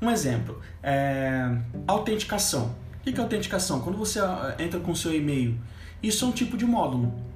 Um 0.00 0.10
exemplo, 0.10 0.60
é 0.82 1.56
autenticação. 1.86 2.74
O 3.00 3.02
que 3.02 3.18
é 3.18 3.22
autenticação? 3.22 3.80
Quando 3.80 3.98
você 3.98 4.20
ah, 4.20 4.54
entra 4.58 4.78
com 4.78 4.94
seu 4.94 5.14
e-mail, 5.14 5.58
isso 6.02 6.24
é 6.24 6.28
um 6.28 6.32
tipo 6.32 6.56
de 6.56 6.64
módulo 6.64 7.29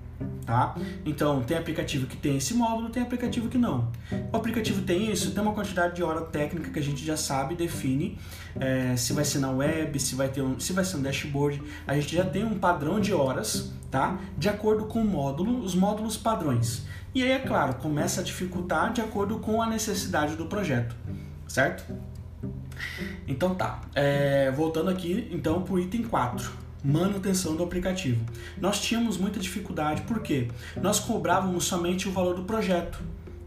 tá? 0.44 0.74
Então, 1.04 1.42
tem 1.42 1.56
aplicativo 1.56 2.06
que 2.06 2.16
tem 2.16 2.36
esse 2.36 2.54
módulo, 2.54 2.90
tem 2.90 3.02
aplicativo 3.02 3.48
que 3.48 3.58
não. 3.58 3.90
O 4.32 4.36
aplicativo 4.36 4.82
tem 4.82 5.10
isso, 5.10 5.32
tem 5.32 5.42
uma 5.42 5.52
quantidade 5.52 5.96
de 5.96 6.02
hora 6.02 6.20
técnica 6.20 6.70
que 6.70 6.78
a 6.78 6.82
gente 6.82 7.04
já 7.04 7.16
sabe, 7.16 7.54
define 7.54 8.18
é, 8.58 8.96
se 8.96 9.12
vai 9.12 9.24
ser 9.24 9.38
na 9.38 9.50
web, 9.50 9.98
se 9.98 10.14
vai 10.14 10.28
ter 10.28 10.42
um, 10.42 10.58
se 10.60 10.72
vai 10.72 10.84
ser 10.84 10.96
um 10.96 11.02
dashboard. 11.02 11.62
A 11.86 11.94
gente 11.94 12.14
já 12.14 12.24
tem 12.24 12.44
um 12.44 12.58
padrão 12.58 13.00
de 13.00 13.12
horas, 13.12 13.72
tá? 13.90 14.18
De 14.36 14.48
acordo 14.48 14.84
com 14.86 15.00
o 15.00 15.04
módulo, 15.04 15.60
os 15.60 15.74
módulos 15.74 16.16
padrões. 16.16 16.84
E 17.14 17.22
aí, 17.22 17.30
é 17.30 17.38
claro, 17.38 17.74
começa 17.74 18.20
a 18.20 18.24
dificultar 18.24 18.92
de 18.92 19.00
acordo 19.00 19.38
com 19.38 19.62
a 19.62 19.66
necessidade 19.66 20.34
do 20.36 20.46
projeto, 20.46 20.94
certo? 21.46 21.84
Então 23.26 23.54
tá, 23.54 23.80
é, 23.94 24.50
voltando 24.50 24.90
aqui 24.90 25.28
então 25.30 25.62
para 25.62 25.74
o 25.74 25.78
item 25.78 26.02
4 26.02 26.63
manutenção 26.84 27.56
do 27.56 27.64
aplicativo. 27.64 28.22
Nós 28.60 28.80
tínhamos 28.80 29.16
muita 29.16 29.40
dificuldade, 29.40 30.02
porque 30.02 30.48
nós 30.76 31.00
cobrávamos 31.00 31.64
somente 31.64 32.06
o 32.08 32.12
valor 32.12 32.34
do 32.34 32.42
projeto, 32.42 32.98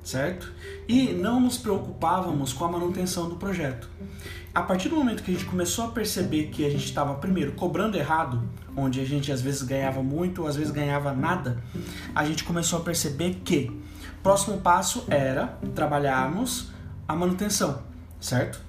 certo? 0.03 0.51
E 0.87 1.13
não 1.13 1.39
nos 1.39 1.57
preocupávamos 1.57 2.51
com 2.51 2.65
a 2.65 2.71
manutenção 2.71 3.29
do 3.29 3.35
projeto. 3.35 3.87
A 4.55 4.63
partir 4.63 4.89
do 4.89 4.95
momento 4.95 5.21
que 5.21 5.29
a 5.29 5.33
gente 5.35 5.45
começou 5.45 5.85
a 5.85 5.89
perceber 5.89 6.47
que 6.47 6.65
a 6.65 6.69
gente 6.69 6.85
estava, 6.85 7.13
primeiro, 7.13 7.51
cobrando 7.51 7.95
errado, 7.95 8.41
onde 8.75 8.99
a 8.99 9.05
gente 9.05 9.31
às 9.31 9.39
vezes 9.39 9.61
ganhava 9.61 10.01
muito, 10.01 10.47
às 10.47 10.55
vezes 10.55 10.71
ganhava 10.71 11.13
nada, 11.13 11.61
a 12.15 12.25
gente 12.25 12.43
começou 12.43 12.79
a 12.79 12.81
perceber 12.81 13.41
que 13.45 13.71
o 14.19 14.23
próximo 14.23 14.57
passo 14.57 15.05
era 15.09 15.59
trabalharmos 15.75 16.71
a 17.07 17.15
manutenção, 17.15 17.83
certo? 18.19 18.59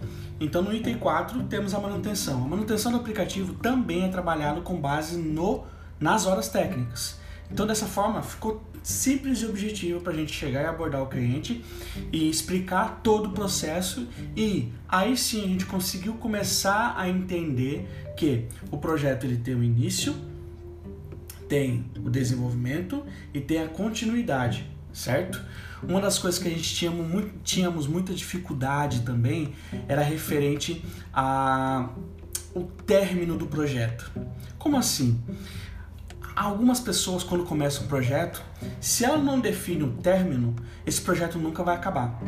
Então 0.40 0.62
no 0.62 0.72
item 0.72 0.98
4 0.98 1.44
temos 1.44 1.74
a 1.74 1.80
manutenção. 1.80 2.44
A 2.44 2.48
manutenção 2.48 2.92
do 2.92 2.98
aplicativo 2.98 3.54
também 3.54 4.04
é 4.04 4.08
trabalhado 4.08 4.62
com 4.62 4.80
base 4.80 5.16
no, 5.16 5.64
nas 5.98 6.26
horas 6.26 6.48
técnicas. 6.48 7.18
Então 7.50 7.66
dessa 7.66 7.86
forma 7.86 8.22
ficou 8.22 8.62
simples 8.82 9.40
e 9.42 9.46
objetivo 9.46 10.00
para 10.00 10.12
a 10.12 10.16
gente 10.16 10.32
chegar 10.32 10.62
e 10.62 10.66
abordar 10.66 11.02
o 11.02 11.06
cliente 11.06 11.64
e 12.12 12.28
explicar 12.28 13.00
todo 13.02 13.30
o 13.30 13.32
processo 13.32 14.06
e 14.36 14.72
aí 14.88 15.16
sim 15.16 15.44
a 15.44 15.48
gente 15.48 15.66
conseguiu 15.66 16.14
começar 16.14 16.94
a 16.96 17.08
entender 17.08 17.88
que 18.16 18.46
o 18.70 18.78
projeto 18.78 19.24
ele 19.24 19.36
tem 19.36 19.54
o 19.54 19.62
início, 19.62 20.14
tem 21.48 21.84
o 22.04 22.10
desenvolvimento 22.10 23.04
e 23.32 23.40
tem 23.40 23.62
a 23.62 23.68
continuidade, 23.68 24.66
certo? 24.92 25.40
Uma 25.82 26.00
das 26.00 26.18
coisas 26.18 26.40
que 26.40 26.48
a 26.48 26.50
gente 26.50 26.74
tinha 26.74 26.90
muito, 26.90 27.38
tínhamos 27.44 27.86
muita 27.86 28.12
dificuldade 28.12 29.02
também 29.02 29.54
era 29.86 30.02
referente 30.02 30.84
a 31.12 31.88
o 32.54 32.64
término 32.64 33.36
do 33.36 33.46
projeto. 33.46 34.10
Como 34.58 34.76
assim? 34.76 35.20
Algumas 36.34 36.80
pessoas 36.80 37.22
quando 37.22 37.44
começam 37.44 37.84
um 37.84 37.88
projeto, 37.88 38.42
se 38.80 39.04
ela 39.04 39.18
não 39.18 39.38
define 39.38 39.84
o 39.84 39.92
término, 39.92 40.56
esse 40.86 41.00
projeto 41.00 41.38
nunca 41.38 41.62
vai 41.62 41.76
acabar 41.76 42.18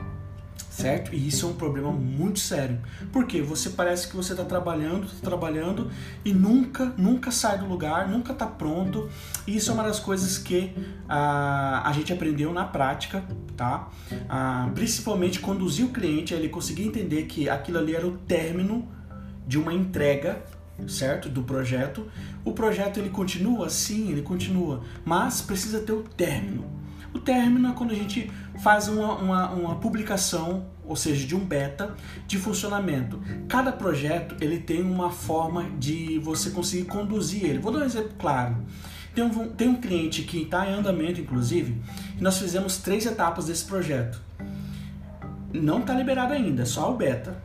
certo? 0.80 1.14
E 1.14 1.28
isso 1.28 1.46
é 1.46 1.48
um 1.48 1.54
problema 1.54 1.90
muito 1.92 2.38
sério. 2.38 2.78
Porque 3.12 3.40
você 3.42 3.70
parece 3.70 4.08
que 4.08 4.16
você 4.16 4.32
está 4.32 4.44
trabalhando, 4.44 5.06
está 5.06 5.20
trabalhando 5.20 5.90
e 6.24 6.32
nunca, 6.32 6.92
nunca 6.96 7.30
sai 7.30 7.58
do 7.58 7.66
lugar, 7.66 8.08
nunca 8.08 8.32
está 8.32 8.46
pronto. 8.46 9.08
E 9.46 9.56
isso 9.56 9.70
é 9.70 9.74
uma 9.74 9.84
das 9.84 10.00
coisas 10.00 10.38
que 10.38 10.72
ah, 11.08 11.82
a 11.84 11.92
gente 11.92 12.12
aprendeu 12.12 12.52
na 12.52 12.64
prática, 12.64 13.24
tá? 13.56 13.88
Ah, 14.28 14.70
principalmente 14.74 15.40
conduzir 15.40 15.84
o 15.84 15.88
cliente 15.90 16.34
a 16.34 16.36
ele 16.36 16.48
conseguir 16.48 16.84
entender 16.84 17.24
que 17.24 17.48
aquilo 17.48 17.78
ali 17.78 17.94
era 17.94 18.06
o 18.06 18.12
término 18.18 18.88
de 19.46 19.58
uma 19.58 19.72
entrega 19.72 20.42
certo 20.86 21.28
do 21.28 21.42
projeto 21.42 22.06
o 22.42 22.52
projeto 22.52 22.98
ele 22.98 23.10
continua 23.10 23.68
sim 23.68 24.10
ele 24.10 24.22
continua 24.22 24.82
mas 25.04 25.42
precisa 25.42 25.80
ter 25.80 25.92
o 25.92 26.02
término 26.02 26.79
o 27.12 27.18
término 27.18 27.70
é 27.70 27.72
quando 27.72 27.90
a 27.90 27.94
gente 27.94 28.30
faz 28.62 28.88
uma, 28.88 29.14
uma, 29.16 29.50
uma 29.50 29.74
publicação, 29.76 30.66
ou 30.84 30.94
seja, 30.94 31.26
de 31.26 31.34
um 31.34 31.40
beta 31.40 31.94
de 32.26 32.38
funcionamento. 32.38 33.20
Cada 33.48 33.72
projeto 33.72 34.36
ele 34.40 34.58
tem 34.58 34.82
uma 34.82 35.10
forma 35.10 35.64
de 35.78 36.18
você 36.18 36.50
conseguir 36.50 36.84
conduzir 36.84 37.44
ele. 37.44 37.58
Vou 37.58 37.72
dar 37.72 37.80
um 37.80 37.84
exemplo 37.84 38.12
claro. 38.18 38.56
Tem 39.14 39.24
um, 39.24 39.48
tem 39.48 39.68
um 39.68 39.80
cliente 39.80 40.22
que 40.22 40.42
está 40.42 40.68
em 40.68 40.72
andamento, 40.72 41.20
inclusive, 41.20 41.80
e 42.16 42.22
nós 42.22 42.38
fizemos 42.38 42.78
três 42.78 43.04
etapas 43.06 43.46
desse 43.46 43.64
projeto. 43.64 44.20
Não 45.52 45.80
está 45.80 45.94
liberado 45.94 46.32
ainda, 46.32 46.62
é 46.62 46.64
só 46.64 46.92
o 46.92 46.96
beta. 46.96 47.42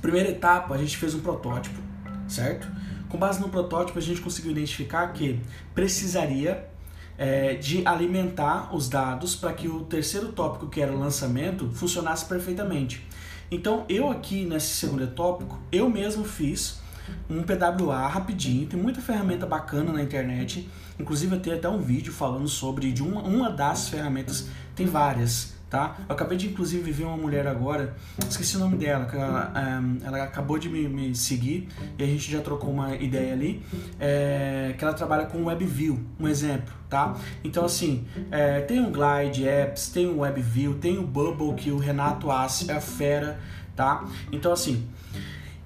Primeira 0.00 0.28
etapa, 0.28 0.74
a 0.74 0.78
gente 0.78 0.96
fez 0.96 1.14
um 1.14 1.20
protótipo, 1.20 1.80
certo? 2.28 2.70
Com 3.08 3.18
base 3.18 3.40
no 3.40 3.48
protótipo, 3.48 3.98
a 3.98 4.02
gente 4.02 4.20
conseguiu 4.20 4.52
identificar 4.52 5.08
que 5.08 5.40
precisaria 5.74 6.68
é, 7.16 7.54
de 7.54 7.86
alimentar 7.86 8.74
os 8.74 8.88
dados 8.88 9.36
para 9.36 9.52
que 9.52 9.68
o 9.68 9.80
terceiro 9.80 10.32
tópico, 10.32 10.68
que 10.68 10.80
era 10.80 10.92
o 10.92 10.98
lançamento, 10.98 11.70
funcionasse 11.72 12.24
perfeitamente. 12.24 13.06
Então, 13.50 13.84
eu 13.88 14.10
aqui 14.10 14.44
nesse 14.44 14.74
segundo 14.74 15.06
tópico, 15.08 15.58
eu 15.70 15.88
mesmo 15.88 16.24
fiz 16.24 16.80
um 17.28 17.42
PWA 17.42 18.06
rapidinho, 18.08 18.66
tem 18.66 18.80
muita 18.80 19.00
ferramenta 19.00 19.46
bacana 19.46 19.92
na 19.92 20.02
internet, 20.02 20.68
inclusive 20.98 21.36
eu 21.36 21.40
tenho 21.40 21.56
até 21.56 21.68
um 21.68 21.78
vídeo 21.78 22.12
falando 22.12 22.48
sobre 22.48 22.92
de 22.92 23.02
uma, 23.02 23.22
uma 23.22 23.50
das 23.50 23.88
ferramentas, 23.88 24.48
tem 24.74 24.86
várias, 24.86 25.53
tá? 25.74 25.96
Eu 26.08 26.14
acabei 26.14 26.38
de 26.38 26.46
inclusive 26.46 26.88
ver 26.92 27.02
uma 27.02 27.16
mulher 27.16 27.48
agora, 27.48 27.96
esqueci 28.30 28.56
o 28.56 28.60
nome 28.60 28.76
dela, 28.76 29.08
ela, 29.12 29.80
um, 29.82 29.98
ela 30.04 30.22
acabou 30.22 30.56
de 30.56 30.68
me, 30.68 30.88
me, 30.88 31.12
seguir 31.16 31.68
e 31.98 32.04
a 32.04 32.06
gente 32.06 32.30
já 32.30 32.40
trocou 32.40 32.70
uma 32.70 32.94
ideia 32.94 33.32
ali, 33.32 33.60
é, 33.98 34.72
que 34.78 34.84
ela 34.84 34.94
trabalha 34.94 35.26
com 35.26 35.46
WebView, 35.46 35.98
um 36.20 36.28
exemplo, 36.28 36.72
tá? 36.88 37.16
Então 37.42 37.64
assim, 37.64 38.06
é, 38.30 38.60
tem 38.60 38.86
o 38.86 38.90
Glide 38.92 39.48
Apps, 39.48 39.88
tem 39.88 40.06
o 40.06 40.20
WebView, 40.20 40.74
tem 40.74 40.96
o 40.96 41.02
Bubble 41.02 41.54
que 41.54 41.72
o 41.72 41.78
Renato 41.78 42.30
Assi 42.30 42.70
é 42.70 42.80
fera, 42.80 43.40
tá? 43.74 44.04
Então 44.30 44.52
assim, 44.52 44.86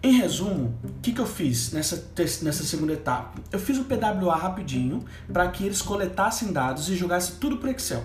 em 0.03 0.13
resumo, 0.13 0.75
o 0.85 1.03
que, 1.03 1.13
que 1.13 1.21
eu 1.21 1.27
fiz 1.27 1.71
nessa, 1.73 2.03
nessa 2.17 2.65
segunda 2.65 2.95
etapa? 2.95 3.39
Eu 3.53 3.59
fiz 3.59 3.77
o 3.77 3.85
PWA 3.85 4.37
rapidinho 4.37 5.05
para 5.31 5.47
que 5.49 5.67
eles 5.67 5.83
coletassem 5.83 6.51
dados 6.51 6.89
e 6.89 6.97
jogassem 6.97 7.35
tudo 7.39 7.59
para 7.59 7.73
Excel, 7.73 8.03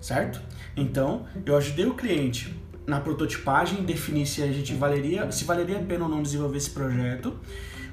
certo? 0.00 0.53
Então, 0.76 1.26
eu 1.44 1.56
ajudei 1.56 1.86
o 1.86 1.94
cliente 1.94 2.54
na 2.86 3.00
prototipagem, 3.00 3.84
definir 3.84 4.26
se 4.26 4.42
a 4.42 4.52
gente 4.52 4.74
valeria, 4.74 5.30
se 5.30 5.44
valeria 5.44 5.78
a 5.78 5.82
pena 5.82 6.04
ou 6.04 6.10
não 6.10 6.22
desenvolver 6.22 6.58
esse 6.58 6.70
projeto. 6.70 7.34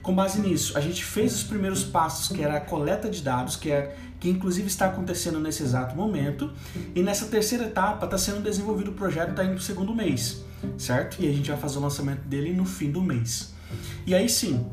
Com 0.02 0.16
base 0.16 0.42
nisso, 0.42 0.78
a 0.78 0.82
gente 0.82 1.06
fez 1.06 1.36
os 1.36 1.44
primeiros 1.44 1.84
passos, 1.84 2.36
que 2.36 2.42
era 2.42 2.58
a 2.58 2.60
coleta 2.60 3.08
de 3.10 3.22
dados, 3.22 3.56
que 3.56 3.72
é 3.72 3.96
que 4.20 4.30
inclusive 4.30 4.68
está 4.68 4.86
acontecendo 4.86 5.40
nesse 5.40 5.64
exato 5.64 5.96
momento. 5.96 6.52
E 6.96 7.02
nessa 7.02 7.26
terceira 7.26 7.66
etapa 7.66 8.06
está 8.06 8.18
sendo 8.18 8.42
desenvolvido 8.42 8.92
o 8.92 8.94
projeto, 8.94 9.32
está 9.32 9.44
indo 9.44 9.54
para 9.54 9.60
o 9.60 9.64
segundo 9.64 9.96
mês, 9.96 10.44
certo? 10.78 11.18
E 11.20 11.28
a 11.28 11.32
gente 11.32 11.50
vai 11.50 11.60
fazer 11.60 11.78
o 11.78 11.82
lançamento 11.82 12.22
dele 12.22 12.54
no 12.54 12.66
fim 12.66 12.92
do 12.92 13.02
mês. 13.02 13.54
E 14.06 14.14
aí 14.14 14.30
sim, 14.30 14.66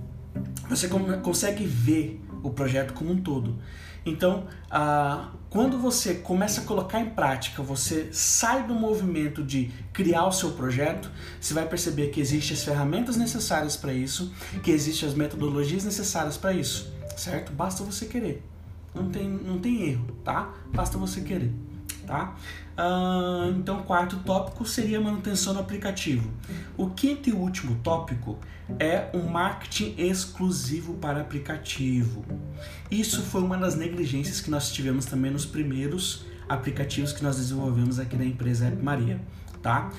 você 0.69 0.89
consegue 1.23 1.65
ver 1.65 2.21
o 2.43 2.51
projeto 2.51 2.95
como 2.95 3.11
um 3.11 3.21
todo. 3.21 3.57
Então, 4.05 4.47
ah, 4.71 5.31
quando 5.51 5.79
você 5.79 6.15
começa 6.15 6.61
a 6.61 6.65
colocar 6.65 7.01
em 7.01 7.11
prática, 7.11 7.63
você 7.63 8.09
sai 8.13 8.67
do 8.67 8.75
movimento 8.75 9.43
de 9.43 9.71
criar 9.93 10.27
o 10.27 10.33
seu 10.33 10.53
projeto, 10.53 11.11
você 11.41 11.53
vai 11.53 11.67
perceber 11.67 12.09
que 12.09 12.21
existem 12.21 12.57
as 12.57 12.65
ferramentas 12.65 13.17
necessárias 13.17 13.77
para 13.77 13.93
isso, 13.93 14.33
que 14.63 14.71
existem 14.71 15.09
as 15.09 15.15
metodologias 15.15 15.85
necessárias 15.85 16.37
para 16.37 16.53
isso, 16.53 16.93
certo? 17.17 17.53
Basta 17.53 17.83
você 17.83 18.07
querer. 18.07 18.43
Não 18.95 19.11
tem, 19.11 19.29
não 19.29 19.59
tem 19.59 19.91
erro, 19.91 20.07
tá? 20.25 20.55
Basta 20.73 20.97
você 20.97 21.21
querer, 21.21 21.53
tá? 22.09 22.35
Ah, 22.77 23.53
então, 23.57 23.83
quarto 23.83 24.17
tópico 24.21 24.65
seria 24.65 24.99
manutenção 24.99 25.53
do 25.53 25.61
aplicativo. 25.61 26.31
O 26.77 26.89
quinto 26.91 27.29
e 27.29 27.33
último 27.33 27.77
tópico 27.83 28.39
é 28.81 29.11
o 29.13 29.29
marketing 29.29 29.95
exclusivo 29.99 30.95
para 30.95 31.21
aplicativo. 31.21 32.25
Isso 32.91 33.23
foi 33.23 33.43
uma 33.43 33.59
das 33.59 33.77
negligências 33.77 34.41
que 34.41 34.51
nós 34.51 34.73
tivemos 34.73 35.05
também 35.05 35.31
nos 35.31 35.45
primeiros 35.45 36.25
aplicativos 36.49 37.13
que 37.13 37.23
nós 37.23 37.37
desenvolvemos 37.37 37.99
aqui 37.99 38.17
na 38.17 38.25
empresa 38.25 38.67
App 38.67 38.83
Maria, 38.83 39.21
tá? 39.63 39.91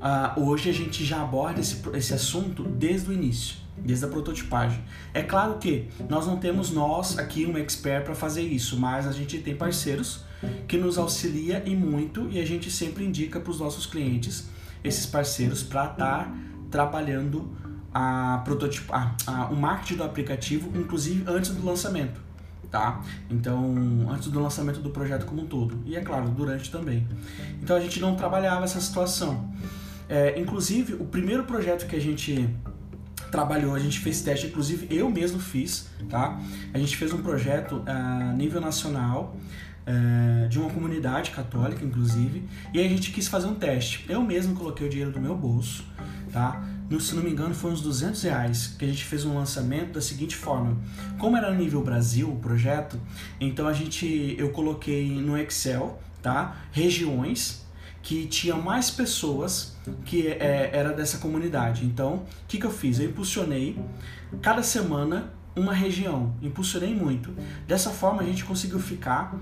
Uh, 0.00 0.48
hoje 0.48 0.70
a 0.70 0.72
gente 0.72 1.04
já 1.04 1.20
aborda 1.20 1.60
esse, 1.60 1.82
esse 1.92 2.14
assunto 2.14 2.62
desde 2.62 3.10
o 3.10 3.12
início, 3.12 3.56
desde 3.76 4.06
a 4.06 4.08
prototipagem. 4.08 4.82
É 5.12 5.22
claro 5.22 5.58
que 5.58 5.88
nós 6.08 6.26
não 6.26 6.38
temos 6.38 6.70
nós 6.70 7.18
aqui 7.18 7.44
um 7.44 7.58
expert 7.58 8.04
para 8.06 8.14
fazer 8.14 8.40
isso, 8.40 8.78
mas 8.78 9.06
a 9.06 9.12
gente 9.12 9.36
tem 9.38 9.54
parceiros 9.54 10.24
que 10.66 10.76
nos 10.76 10.98
auxilia 10.98 11.62
e 11.66 11.74
muito 11.76 12.28
e 12.30 12.40
a 12.40 12.46
gente 12.46 12.70
sempre 12.70 13.04
indica 13.04 13.40
para 13.40 13.50
os 13.50 13.60
nossos 13.60 13.86
clientes 13.86 14.48
esses 14.82 15.06
parceiros 15.06 15.62
para 15.62 15.84
estar 15.84 15.96
tá 15.96 16.34
trabalhando 16.70 17.50
a 17.92 18.40
prototipo, 18.44 18.92
a, 18.92 19.14
a, 19.26 19.46
o 19.46 19.56
marketing 19.56 19.96
do 19.96 20.04
aplicativo, 20.04 20.70
inclusive 20.78 21.24
antes 21.26 21.50
do 21.50 21.64
lançamento, 21.64 22.20
tá? 22.70 23.02
Então, 23.28 24.08
antes 24.08 24.28
do 24.28 24.40
lançamento 24.40 24.80
do 24.80 24.90
projeto 24.90 25.26
como 25.26 25.42
um 25.42 25.46
todo 25.46 25.80
e 25.84 25.96
é 25.96 26.00
claro 26.00 26.28
durante 26.28 26.70
também. 26.70 27.06
Então 27.62 27.76
a 27.76 27.80
gente 27.80 28.00
não 28.00 28.14
trabalhava 28.14 28.64
essa 28.64 28.80
situação. 28.80 29.52
É, 30.08 30.38
inclusive 30.40 30.94
o 30.94 31.04
primeiro 31.04 31.44
projeto 31.44 31.86
que 31.86 31.96
a 31.96 32.00
gente 32.00 32.48
trabalhou, 33.30 33.74
a 33.74 33.78
gente 33.78 34.00
fez 34.00 34.22
teste, 34.22 34.46
inclusive 34.46 34.86
eu 34.90 35.08
mesmo 35.08 35.38
fiz, 35.38 35.88
tá? 36.08 36.40
A 36.72 36.78
gente 36.78 36.96
fez 36.96 37.12
um 37.12 37.22
projeto 37.22 37.82
a 37.86 38.32
nível 38.32 38.60
nacional 38.60 39.36
é, 39.86 40.46
de 40.48 40.58
uma 40.58 40.70
comunidade 40.70 41.30
católica, 41.30 41.84
inclusive, 41.84 42.44
e 42.72 42.80
a 42.80 42.88
gente 42.88 43.10
quis 43.12 43.28
fazer 43.28 43.46
um 43.46 43.54
teste. 43.54 44.04
Eu 44.08 44.22
mesmo 44.22 44.54
coloquei 44.54 44.86
o 44.86 44.90
dinheiro 44.90 45.12
do 45.12 45.20
meu 45.20 45.36
bolso, 45.36 45.84
tá? 46.32 46.64
No, 46.88 47.00
se 47.00 47.14
não 47.14 47.22
me 47.22 47.30
engano, 47.30 47.54
foi 47.54 47.70
uns 47.70 47.80
200 47.80 48.22
reais 48.22 48.74
que 48.78 48.84
a 48.84 48.88
gente 48.88 49.04
fez 49.04 49.24
um 49.24 49.34
lançamento 49.34 49.92
da 49.92 50.00
seguinte 50.00 50.34
forma. 50.34 50.76
Como 51.18 51.36
era 51.36 51.54
nível 51.54 51.82
Brasil 51.82 52.28
o 52.28 52.36
projeto, 52.36 53.00
então 53.40 53.68
a 53.68 53.72
gente, 53.72 54.34
eu 54.36 54.50
coloquei 54.50 55.08
no 55.08 55.38
Excel, 55.38 56.00
tá? 56.20 56.56
Regiões 56.72 57.64
que 58.02 58.26
tinham 58.26 58.60
mais 58.60 58.90
pessoas 58.90 59.76
que 60.04 60.26
é, 60.26 60.70
era 60.72 60.92
dessa 60.92 61.18
comunidade. 61.18 61.84
Então, 61.84 62.14
o 62.14 62.26
que, 62.48 62.58
que 62.58 62.66
eu 62.66 62.70
fiz? 62.70 62.98
Eu 62.98 63.06
impulsionei 63.10 63.78
cada 64.42 64.62
semana 64.62 65.32
uma 65.54 65.74
região, 65.74 66.34
impulsionei 66.42 66.94
muito. 66.94 67.34
Dessa 67.66 67.90
forma 67.90 68.22
a 68.22 68.24
gente 68.24 68.44
conseguiu 68.44 68.78
ficar 68.78 69.38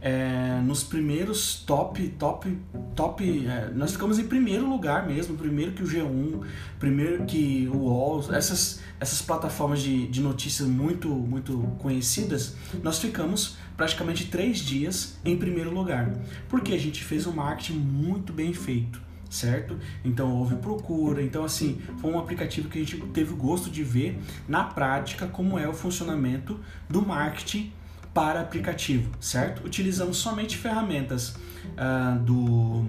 é, 0.00 0.60
nos 0.64 0.84
primeiros 0.84 1.62
top, 1.66 2.08
top, 2.18 2.56
top. 2.94 3.46
É, 3.46 3.70
nós 3.74 3.92
ficamos 3.92 4.18
em 4.18 4.26
primeiro 4.26 4.68
lugar 4.68 5.06
mesmo, 5.06 5.36
primeiro 5.36 5.72
que 5.72 5.82
o 5.82 5.86
G1, 5.86 6.44
primeiro 6.78 7.24
que 7.24 7.68
o 7.72 7.78
UOL, 7.78 8.32
essas, 8.32 8.80
essas 9.00 9.20
plataformas 9.22 9.80
de, 9.80 10.06
de 10.06 10.20
notícias 10.20 10.68
muito, 10.68 11.08
muito 11.08 11.58
conhecidas, 11.78 12.56
nós 12.82 12.98
ficamos 12.98 13.56
praticamente 13.76 14.26
três 14.26 14.58
dias 14.58 15.18
em 15.24 15.36
primeiro 15.36 15.72
lugar, 15.72 16.12
porque 16.48 16.72
a 16.72 16.78
gente 16.78 17.02
fez 17.04 17.26
um 17.26 17.32
marketing 17.32 17.78
muito 17.78 18.32
bem 18.32 18.52
feito 18.52 19.08
certo? 19.30 19.78
Então 20.02 20.32
houve 20.32 20.56
procura, 20.56 21.22
então 21.22 21.44
assim, 21.44 21.82
foi 22.00 22.10
um 22.10 22.18
aplicativo 22.18 22.68
que 22.70 22.78
a 22.78 22.80
gente 22.80 22.96
teve 23.08 23.34
o 23.34 23.36
gosto 23.36 23.68
de 23.68 23.84
ver 23.84 24.18
na 24.48 24.64
prática 24.64 25.26
como 25.26 25.58
é 25.58 25.68
o 25.68 25.74
funcionamento 25.74 26.58
do 26.88 27.02
marketing 27.04 27.70
para 28.18 28.40
aplicativo, 28.40 29.12
certo? 29.20 29.64
Utilizamos 29.64 30.16
somente 30.16 30.56
ferramentas 30.56 31.36
uh, 31.76 32.18
do, 32.18 32.84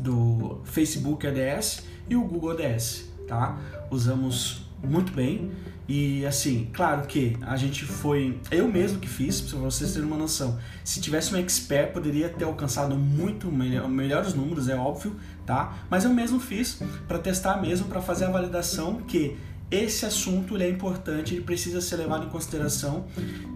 do 0.00 0.60
Facebook 0.64 1.24
ADS 1.24 1.84
e 2.10 2.16
o 2.16 2.24
Google 2.24 2.50
ADS, 2.50 3.08
tá? 3.28 3.56
Usamos 3.92 4.66
muito 4.82 5.12
bem 5.12 5.52
e 5.88 6.26
assim, 6.26 6.68
claro 6.72 7.06
que 7.06 7.36
a 7.42 7.56
gente 7.56 7.84
foi, 7.84 8.40
eu 8.50 8.66
mesmo 8.66 8.98
que 8.98 9.08
fiz, 9.08 9.40
para 9.40 9.60
vocês 9.60 9.92
terem 9.92 10.08
uma 10.08 10.18
noção. 10.18 10.58
Se 10.82 11.00
tivesse 11.00 11.32
um 11.32 11.38
expert, 11.38 11.92
poderia 11.92 12.28
ter 12.28 12.44
alcançado 12.44 12.96
muito 12.96 13.52
melhor, 13.52 13.88
melhores 13.88 14.34
números, 14.34 14.68
é 14.68 14.74
óbvio, 14.74 15.14
tá? 15.46 15.78
Mas 15.88 16.02
eu 16.02 16.10
mesmo 16.12 16.40
fiz 16.40 16.82
para 17.06 17.20
testar 17.20 17.62
mesmo, 17.62 17.86
para 17.86 18.02
fazer 18.02 18.24
a 18.24 18.30
validação 18.30 18.96
que 18.96 19.36
esse 19.70 20.06
assunto 20.06 20.56
é 20.56 20.68
importante 20.68 21.34
e 21.34 21.40
precisa 21.40 21.80
ser 21.80 21.96
levado 21.96 22.26
em 22.26 22.30
consideração 22.30 23.06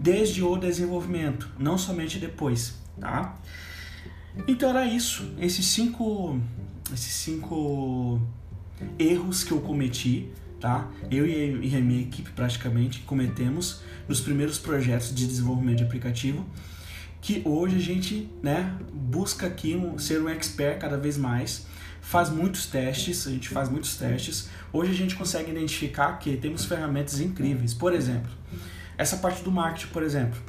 desde 0.01 0.43
o 0.43 0.55
desenvolvimento, 0.57 1.49
não 1.57 1.77
somente 1.77 2.19
depois, 2.19 2.75
tá? 2.99 3.37
Então 4.47 4.69
era 4.69 4.85
isso, 4.85 5.33
esses 5.39 5.65
cinco, 5.65 6.39
esses 6.93 7.13
cinco 7.13 8.21
erros 8.97 9.43
que 9.43 9.51
eu 9.51 9.61
cometi, 9.61 10.29
tá? 10.59 10.89
Eu 11.09 11.25
e 11.25 11.75
a 11.75 11.79
minha 11.79 12.01
equipe 12.01 12.31
praticamente 12.31 12.99
cometemos 13.01 13.81
nos 14.07 14.21
primeiros 14.21 14.57
projetos 14.59 15.13
de 15.13 15.25
desenvolvimento 15.25 15.79
de 15.79 15.83
aplicativo, 15.83 16.45
que 17.21 17.41
hoje 17.45 17.77
a 17.77 17.79
gente, 17.79 18.29
né, 18.41 18.77
busca 18.91 19.47
aqui 19.47 19.75
um, 19.75 19.97
ser 19.97 20.21
um 20.21 20.27
expert 20.27 20.79
cada 20.79 20.97
vez 20.97 21.17
mais 21.17 21.65
faz 22.03 22.29
muitos 22.29 22.67
testes, 22.67 23.25
a 23.25 23.31
gente 23.31 23.49
faz 23.49 23.69
muitos 23.69 23.95
testes. 23.95 24.49
Hoje 24.71 24.91
a 24.91 24.95
gente 24.95 25.15
consegue 25.15 25.49
identificar 25.49 26.19
que 26.19 26.35
temos 26.37 26.65
ferramentas 26.65 27.19
incríveis. 27.19 27.73
Por 27.73 27.93
exemplo, 27.93 28.29
essa 28.97 29.17
parte 29.17 29.41
do 29.41 29.51
marketing, 29.51 29.91
por 29.91 30.03
exemplo. 30.03 30.39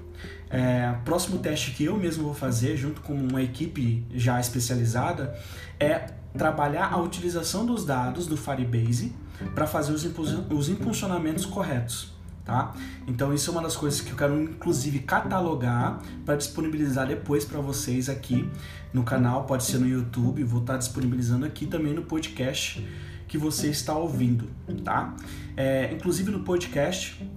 É, 0.51 0.95
próximo 1.05 1.38
teste 1.38 1.71
que 1.71 1.85
eu 1.85 1.97
mesmo 1.97 2.25
vou 2.25 2.35
fazer, 2.35 2.77
junto 2.77 3.01
com 3.01 3.14
uma 3.14 3.40
equipe 3.40 4.05
já 4.14 4.38
especializada, 4.38 5.35
é 5.81 6.11
trabalhar 6.37 6.93
a 6.93 6.99
utilização 6.99 7.64
dos 7.64 7.87
dados 7.87 8.27
do 8.27 8.37
Firebase 8.37 9.14
para 9.55 9.67
fazer 9.67 9.93
os, 9.93 10.05
os 10.05 10.69
impulsionamentos 10.69 11.47
corretos 11.47 12.13
tá? 12.45 12.75
Então 13.07 13.33
isso 13.33 13.51
é 13.51 13.53
uma 13.53 13.63
das 13.63 13.77
coisas 13.77 14.01
que 14.01 14.11
eu 14.11 14.17
quero 14.17 14.41
inclusive 14.41 15.01
catalogar 15.01 16.01
para 16.25 16.37
disponibilizar 16.37 17.07
depois 17.07 17.45
para 17.45 17.61
vocês 17.61 18.09
aqui 18.09 18.49
no 18.93 19.03
canal, 19.03 19.45
pode 19.45 19.65
ser 19.65 19.79
no 19.79 19.89
YouTube, 19.89 20.45
vou 20.45 20.61
estar 20.61 20.75
tá 20.75 20.79
disponibilizando 20.79 21.47
aqui 21.47 21.67
também 21.67 21.95
no 21.95 22.03
podcast 22.03 22.87
que 23.27 23.39
você 23.39 23.69
está 23.69 23.95
ouvindo, 23.97 24.49
tá? 24.85 25.15
É, 25.57 25.93
inclusive 25.93 26.31
no 26.31 26.41
podcast, 26.41 27.29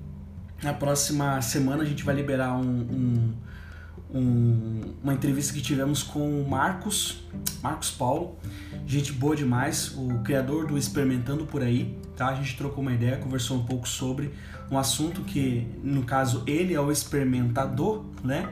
na 0.61 0.73
próxima 0.73 1.41
semana 1.41 1.83
a 1.83 1.85
gente 1.85 2.03
vai 2.03 2.13
liberar 2.13 2.55
um, 2.57 2.69
um, 2.69 3.33
um, 4.13 4.81
uma 5.03 5.13
entrevista 5.13 5.53
que 5.53 5.61
tivemos 5.61 6.03
com 6.03 6.41
o 6.41 6.49
Marcos, 6.49 7.23
Marcos 7.61 7.91
Paulo, 7.91 8.37
gente 8.85 9.11
boa 9.11 9.35
demais, 9.35 9.93
o 9.97 10.19
criador 10.23 10.67
do 10.67 10.77
Experimentando 10.77 11.45
por 11.45 11.61
aí, 11.61 11.97
tá? 12.15 12.27
A 12.27 12.35
gente 12.35 12.55
trocou 12.55 12.81
uma 12.81 12.93
ideia, 12.93 13.17
conversou 13.17 13.57
um 13.57 13.65
pouco 13.65 13.87
sobre 13.87 14.33
um 14.71 14.77
assunto 14.77 15.21
que, 15.21 15.67
no 15.83 16.03
caso, 16.03 16.43
ele 16.45 16.73
é 16.73 16.79
o 16.79 16.91
experimentador, 16.91 18.05
né? 18.23 18.47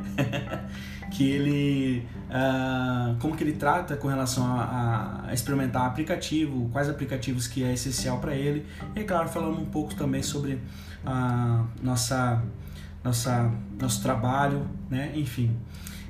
que 1.12 1.30
ele 1.30 2.08
uh, 2.30 3.16
como 3.20 3.36
que 3.36 3.44
ele 3.44 3.54
trata 3.54 3.96
com 3.96 4.08
relação 4.08 4.46
a, 4.46 5.24
a, 5.28 5.34
experimentar 5.34 5.86
aplicativo, 5.86 6.70
quais 6.72 6.90
aplicativos 6.90 7.48
que 7.48 7.64
é 7.64 7.74
essencial 7.74 8.20
para 8.20 8.36
ele 8.36 8.66
e 8.96 9.04
claro 9.04 9.30
falando 9.30 9.60
um 9.60 9.66
pouco 9.66 9.94
também 9.96 10.24
sobre 10.24 10.60
a 11.06 11.64
nossa 11.82 12.42
nossa 13.06 13.54
nosso 13.80 14.02
trabalho, 14.02 14.68
né? 14.90 15.14
Enfim, 15.16 15.56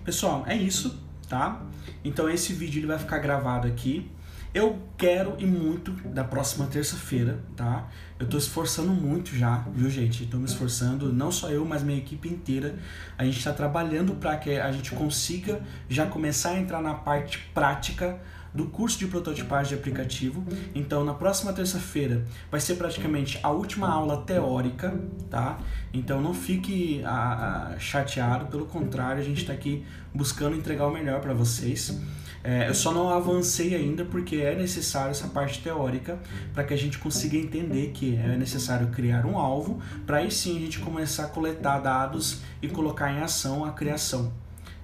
pessoal 0.06 0.46
é 0.48 0.56
isso, 0.56 0.98
tá? 1.28 1.62
Então 2.04 2.30
esse 2.30 2.54
vídeo 2.54 2.80
ele 2.80 2.88
vai 2.88 2.98
ficar 2.98 3.20
gravado 3.20 3.68
aqui 3.68 4.10
eu 4.56 4.80
quero 4.98 5.36
e 5.38 5.46
muito 5.46 5.91
da 6.08 6.24
próxima 6.24 6.65
terça-feira, 6.68 7.38
tá? 7.58 7.89
Eu 8.18 8.26
tô 8.26 8.38
esforçando 8.38 8.94
muito 8.94 9.36
já, 9.36 9.58
viu, 9.74 9.89
gente? 9.89 10.26
Tô 10.28 10.38
me 10.38 10.46
esforçando, 10.46 11.12
não 11.12 11.30
só 11.30 11.50
eu, 11.50 11.65
mas 11.65 11.84
minha 11.84 11.98
equipe 11.98 12.30
inteira. 12.30 12.74
A 13.18 13.26
gente 13.26 13.38
está 13.38 13.52
trabalhando 13.52 14.15
para 14.15 14.38
que 14.38 14.58
a 14.58 14.72
gente 14.72 14.91
consiga 14.91 15.62
já 15.89 16.06
começar 16.06 16.52
a 16.52 16.58
entrar 16.58 16.82
na 16.82 16.94
parte 16.94 17.39
prática 17.54 18.18
do 18.54 18.68
curso 18.68 18.98
de 18.98 19.08
prototipagem 19.08 19.76
de 19.76 19.82
aplicativo. 19.82 20.41
Então, 20.74 21.04
na 21.04 21.13
próxima 21.13 21.52
terça-feira 21.52 22.24
vai 22.50 22.62
ser 22.62 22.76
praticamente 22.76 23.38
a 23.44 23.50
última 23.50 23.89
aula 23.89 24.22
teórica, 24.22 24.98
tá? 25.30 25.60
Então, 25.94 26.22
não 26.22 26.34
fique 26.34 27.04
a, 27.04 27.74
a, 27.74 27.78
chateado, 27.80 28.46
pelo 28.46 28.65
contrário, 28.65 29.20
a 29.20 29.26
gente 29.26 29.41
está 29.41 29.52
aqui 29.52 29.86
buscando 30.13 30.56
entregar 30.56 30.88
o 30.88 30.91
melhor 30.94 31.20
para 31.20 31.34
vocês. 31.34 32.00
É, 32.48 32.70
eu 32.70 32.76
só 32.76 32.94
não 32.94 33.10
avancei 33.10 33.74
ainda 33.74 34.06
porque 34.06 34.36
é 34.36 34.54
necessário 34.56 35.10
essa 35.10 35.28
parte 35.28 35.64
teórica 35.64 36.20
para 36.54 36.64
que 36.64 36.76
a 36.76 36.78
gente 36.78 37.00
consiga 37.00 37.36
entender 37.36 37.90
que 37.92 38.16
é 38.16 38.38
necessário 38.38 38.90
criar 38.90 39.26
um 39.26 39.36
alvo 39.36 39.82
para 40.06 40.18
aí 40.18 40.30
sim 40.30 40.56
a 40.56 40.60
gente 40.60 40.78
começar 40.78 41.24
a 41.24 41.28
coletar 41.28 41.80
dados 41.80 42.42
e 42.62 42.68
colocar 42.68 43.12
em 43.12 43.20
ação 43.20 43.66
a 43.66 43.72
criação, 43.72 44.32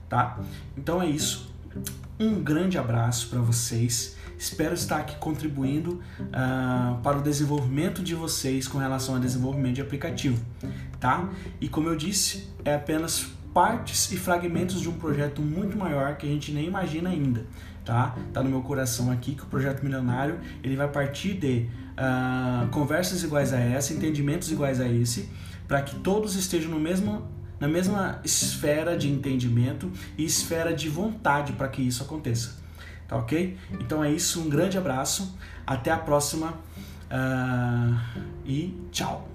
tá? 0.09 0.39
Então 0.75 0.99
é 0.99 1.05
isso. 1.05 1.53
Um 2.19 2.41
grande 2.41 2.79
abraço 2.79 3.29
para 3.29 3.39
vocês. 3.39 4.17
Espero 4.39 4.73
estar 4.73 4.97
aqui 4.97 5.15
contribuindo 5.17 6.01
uh, 6.19 6.99
para 7.03 7.19
o 7.19 7.21
desenvolvimento 7.21 8.01
de 8.01 8.15
vocês 8.15 8.67
com 8.67 8.79
relação 8.79 9.13
ao 9.13 9.21
desenvolvimento 9.21 9.75
de 9.75 9.81
aplicativo, 9.81 10.43
tá? 10.99 11.29
E 11.59 11.69
como 11.69 11.89
eu 11.89 11.95
disse, 11.95 12.49
é 12.65 12.73
apenas 12.73 13.27
partes 13.53 14.11
e 14.11 14.17
fragmentos 14.17 14.81
de 14.81 14.89
um 14.89 14.93
projeto 14.93 15.41
muito 15.41 15.77
maior 15.77 16.15
que 16.15 16.25
a 16.25 16.29
gente 16.29 16.51
nem 16.51 16.65
imagina 16.65 17.09
ainda, 17.09 17.45
tá? 17.83 18.15
Tá 18.33 18.41
no 18.41 18.49
meu 18.49 18.61
coração 18.61 19.11
aqui 19.11 19.35
que 19.35 19.43
o 19.43 19.45
projeto 19.45 19.83
milionário 19.83 20.39
ele 20.63 20.75
vai 20.75 20.87
partir 20.87 21.33
de 21.33 21.67
uh, 21.91 22.67
conversas 22.69 23.23
iguais 23.23 23.53
a 23.53 23.59
essa, 23.59 23.93
entendimentos 23.93 24.51
iguais 24.51 24.79
a 24.79 24.87
esse, 24.87 25.29
para 25.67 25.81
que 25.81 25.95
todos 25.97 26.35
estejam 26.35 26.71
no 26.71 26.79
mesmo 26.79 27.27
na 27.59 27.67
mesma 27.67 28.19
esfera 28.23 28.97
de 28.97 29.07
entendimento 29.07 29.91
e 30.17 30.25
esfera 30.25 30.73
de 30.73 30.89
vontade 30.89 31.53
para 31.53 31.67
que 31.67 31.83
isso 31.83 32.01
aconteça. 32.01 32.55
Tá 33.07 33.15
ok? 33.15 33.55
Então 33.79 34.03
é 34.03 34.11
isso, 34.11 34.41
um 34.41 34.49
grande 34.49 34.79
abraço, 34.79 35.37
até 35.65 35.91
a 35.91 35.97
próxima 35.97 36.53
uh, 37.11 37.99
e 38.43 38.75
tchau! 38.91 39.30